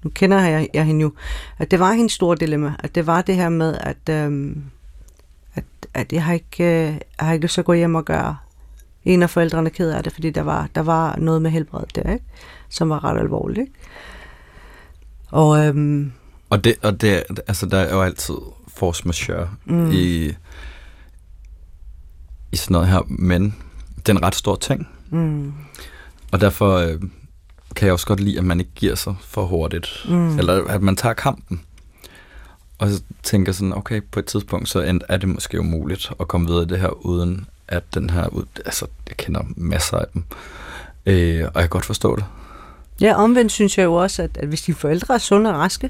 [0.03, 1.11] nu kender jeg, jeg hende jo,
[1.57, 4.55] at det var hendes store dilemma, at det var det her med, at, øh,
[5.55, 5.63] at,
[5.93, 8.37] at jeg, har ikke, øh, jeg har ikke lyst til at gå hjem og gøre
[9.05, 12.13] en af forældrene ked af det, fordi der var, der var noget med helbred der,
[12.13, 12.25] ikke?
[12.69, 13.59] som var ret alvorligt.
[13.59, 13.71] Ikke?
[15.31, 16.11] Og, øhm,
[16.49, 18.35] Og, det, og det, altså, der er jo altid
[18.75, 19.91] force majeure mm.
[19.91, 20.33] i,
[22.51, 23.55] i sådan noget her, men
[23.97, 24.87] det er en ret stor ting.
[25.09, 25.53] mm,
[26.31, 27.01] Og derfor øh,
[27.75, 30.05] kan jeg også godt lide, at man ikke giver sig for hurtigt.
[30.09, 30.39] Mm.
[30.39, 31.61] Eller at man tager kampen.
[32.77, 36.47] Og så tænker sådan, okay, på et tidspunkt, så er det måske umuligt at komme
[36.47, 40.23] videre i det her, uden at den her, ud- altså, jeg kender masser af dem.
[41.05, 42.25] Øh, og jeg kan godt forstå det.
[43.01, 45.89] ja, omvendt synes jeg jo også, at, at hvis dine forældre er sunde og raske,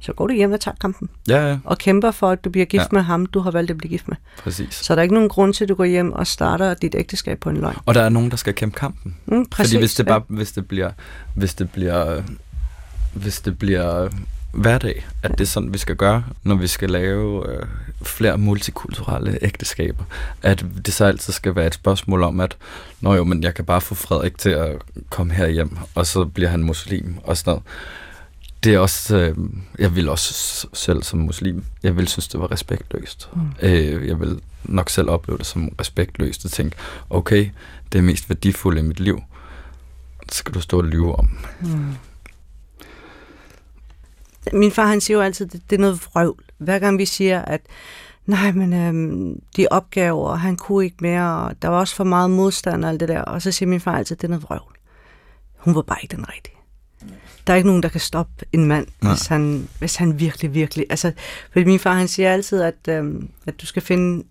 [0.00, 1.08] så går du hjem og tager kampen.
[1.28, 2.86] Ja, ja, Og kæmper for, at du bliver gift Ja.
[2.92, 2.96] ja.
[2.96, 4.16] med ham, du har valgt at blive gift med.
[4.42, 4.74] præcis.
[4.74, 7.38] Så er der ikke nogen grund til, at du går hjem og starter dit ægteskab
[7.40, 7.76] på en løgn.
[7.86, 9.16] Og der er nogen, der skal kæmpe kampen.
[9.26, 10.08] Mm, præcis, Fordi hvis det ja.
[10.18, 10.90] bare, hvis det bliver,
[11.34, 12.22] hvis det bliver,
[13.12, 14.08] hvis det bliver
[14.52, 17.66] hverdag, at det er sådan, vi skal gøre, når vi skal lave øh,
[18.02, 20.04] flere multikulturelle ægteskaber,
[20.42, 22.56] at det så altid skal være et spørgsmål om, at
[23.00, 24.76] Nå jo, men jeg kan bare få Frederik til at
[25.10, 27.62] komme her hjem, og så bliver han muslim og sådan noget.
[28.64, 29.36] Det er også, øh,
[29.78, 33.28] jeg vil også selv som muslim, jeg vil synes, det var respektløst.
[33.34, 33.40] Mm.
[33.62, 36.76] Øh, jeg vil nok selv opleve det som respektløst at tænke,
[37.10, 37.50] okay,
[37.92, 39.22] det er mest værdifulde i mit liv,
[40.26, 41.28] det skal du stå og lyve om.
[44.52, 46.44] Min far han siger jo altid, det, det er noget vrøvl.
[46.58, 47.60] Hver gang vi siger, at
[48.26, 52.30] nej, men øhm, de opgaver, han kunne ikke mere, og der var også for meget
[52.30, 53.22] modstand og alt det der.
[53.22, 54.76] Og så siger min far altid, det er noget vrøvl.
[55.56, 56.59] Hun var bare ikke den rigtige.
[57.46, 59.12] Der er ikke nogen, der kan stoppe en mand, Nej.
[59.12, 60.86] hvis han, hvis han virkelig, virkelig...
[60.90, 61.12] Altså,
[61.52, 64.24] fordi min far han siger altid, at, øhm, at du skal finde...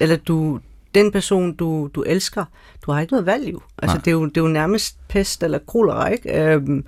[0.00, 0.60] Eller du,
[0.94, 2.44] den person, du, du elsker,
[2.86, 3.60] du har ikke noget valg jo.
[3.78, 4.02] Altså, Nej.
[4.02, 6.42] det er jo, det er jo nærmest pest eller kolera, ikke?
[6.42, 6.84] Øhm,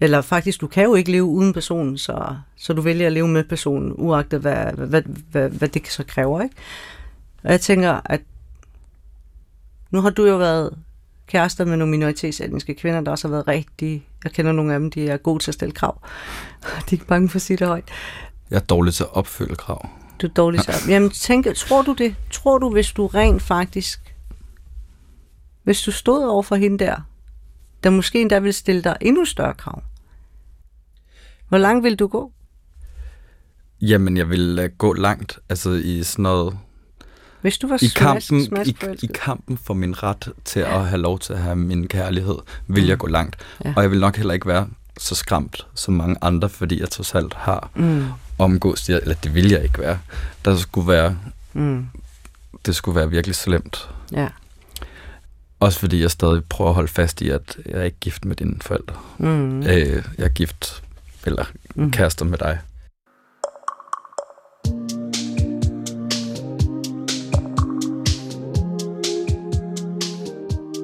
[0.00, 3.28] eller faktisk, du kan jo ikke leve uden personen, så, så du vælger at leve
[3.28, 6.54] med personen, uagtet hvad, hvad, hvad, hvad, hvad det så kræver, ikke?
[7.44, 8.20] Og jeg tænker, at
[9.90, 10.70] nu har du jo været
[11.26, 14.06] kærester med nogle minoritetsetniske kvinder, der også har været rigtig...
[14.24, 16.00] Jeg kender nogle af dem, de er gode til at stille krav.
[16.62, 17.88] De er ikke bange for at sige det højt.
[18.50, 19.88] Jeg er dårlig til at opfylde krav.
[20.22, 22.16] Du er dårlig til at- Jamen, tænk, tror du det?
[22.30, 24.14] Tror du, hvis du rent faktisk...
[25.62, 26.96] Hvis du stod over for hende der,
[27.84, 29.82] der måske endda vil stille dig endnu større krav,
[31.48, 32.32] hvor langt vil du gå?
[33.80, 36.58] Jamen, jeg vil uh, gå langt, altså i sådan noget,
[37.44, 41.18] Hvis du var i kampen, i, i kampen for min ret til at have lov
[41.18, 43.36] til at have min kærlighed, vil jeg gå langt.
[43.64, 43.72] Ja.
[43.76, 44.66] Og jeg vil nok heller ikke være
[44.98, 48.06] så skræmt som mange andre, fordi jeg trods alt har Mm,
[48.38, 49.98] omgås det, eller det vil jeg ikke være.
[50.44, 51.18] Der skulle være,
[51.52, 51.86] mm,
[52.66, 53.88] det skulle være virkelig slemt.
[54.12, 54.28] ja.
[55.60, 58.36] Også fordi jeg stadig prøver at holde fast i, at jeg er ikke gift med
[58.36, 58.94] dine forældre.
[59.18, 59.62] Mm, Mm.
[59.62, 60.82] Øh, jeg er gift,
[61.26, 61.90] eller mm.
[61.90, 62.58] kærester med dig.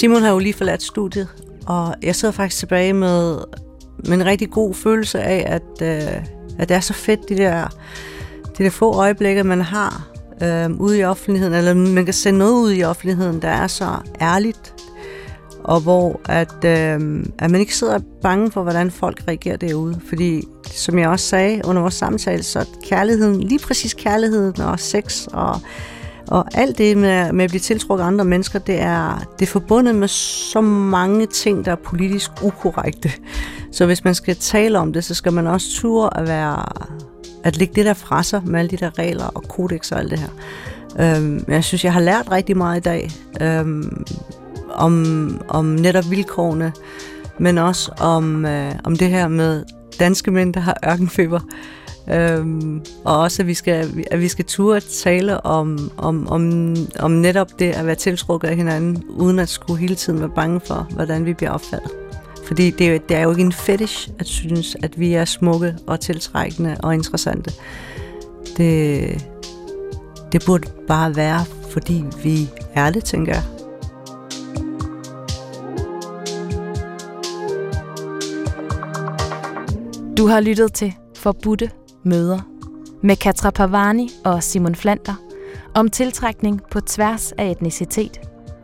[0.00, 1.28] Simon har jo lige forladt studiet,
[1.66, 3.38] og jeg sidder faktisk tilbage med,
[4.04, 6.24] med en rigtig god følelse af, at, øh,
[6.58, 7.68] at det er så fedt, de der,
[8.58, 10.08] de der få øjeblikke, man har
[10.42, 13.96] øh, ude i offentligheden, eller man kan sende noget ud i offentligheden, der er så
[14.20, 14.74] ærligt,
[15.64, 20.00] og hvor at, øh, at man ikke sidder bange for, hvordan folk reagerer derude.
[20.08, 25.26] Fordi, som jeg også sagde under vores samtale, så kærligheden, lige præcis kærligheden og sex
[25.26, 25.60] og
[26.30, 29.50] og alt det med, med at blive tiltrukket af andre mennesker, det er, det er
[29.50, 33.10] forbundet med så mange ting, der er politisk ukorrekte.
[33.72, 36.64] Så hvis man skal tale om det, så skal man også ture at være
[37.44, 40.10] at lægge det der fra sig med alle de der regler og kodex og alt
[40.10, 40.28] det her.
[41.00, 43.10] Øhm, jeg synes, jeg har lært rigtig meget i dag
[43.40, 44.04] øhm,
[44.74, 46.72] om, om netop vilkårene,
[47.38, 49.64] men også om, øh, om det her med
[50.00, 51.40] danske mænd, der har ørkenfeber.
[52.12, 56.74] Øhm, og også, at vi skal, at vi skal ture at tale om, om, om,
[56.98, 60.60] om netop det at være tiltrukket af hinanden, uden at skulle hele tiden være bange
[60.60, 61.90] for, hvordan vi bliver opfattet.
[62.46, 65.24] Fordi det er, jo, det er jo ikke en fetish at synes, at vi er
[65.24, 67.50] smukke og tiltrækkende og interessante.
[68.56, 69.26] Det,
[70.32, 73.42] det burde bare være, fordi vi er det, tænker jeg.
[80.18, 81.70] Du har lyttet til Forbudte
[82.04, 82.40] Møder
[83.02, 85.14] med Katra Pavani og Simon Flander
[85.74, 88.20] om tiltrækning på tværs af etnicitet,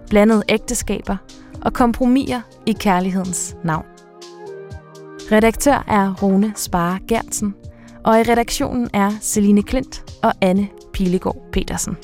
[0.08, 1.16] blandede ægteskaber
[1.62, 3.84] og kompromiser i kærlighedens navn.
[5.32, 7.54] Redaktør er Rune Spare Gertsen,
[8.04, 11.96] og i redaktionen er Celine Klint og Anne Pilegaard Petersen.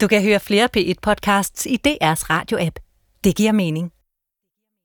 [0.00, 2.78] Du kan høre flere P1-podcasts i DR's radio-app.
[3.24, 3.92] Det giver mening.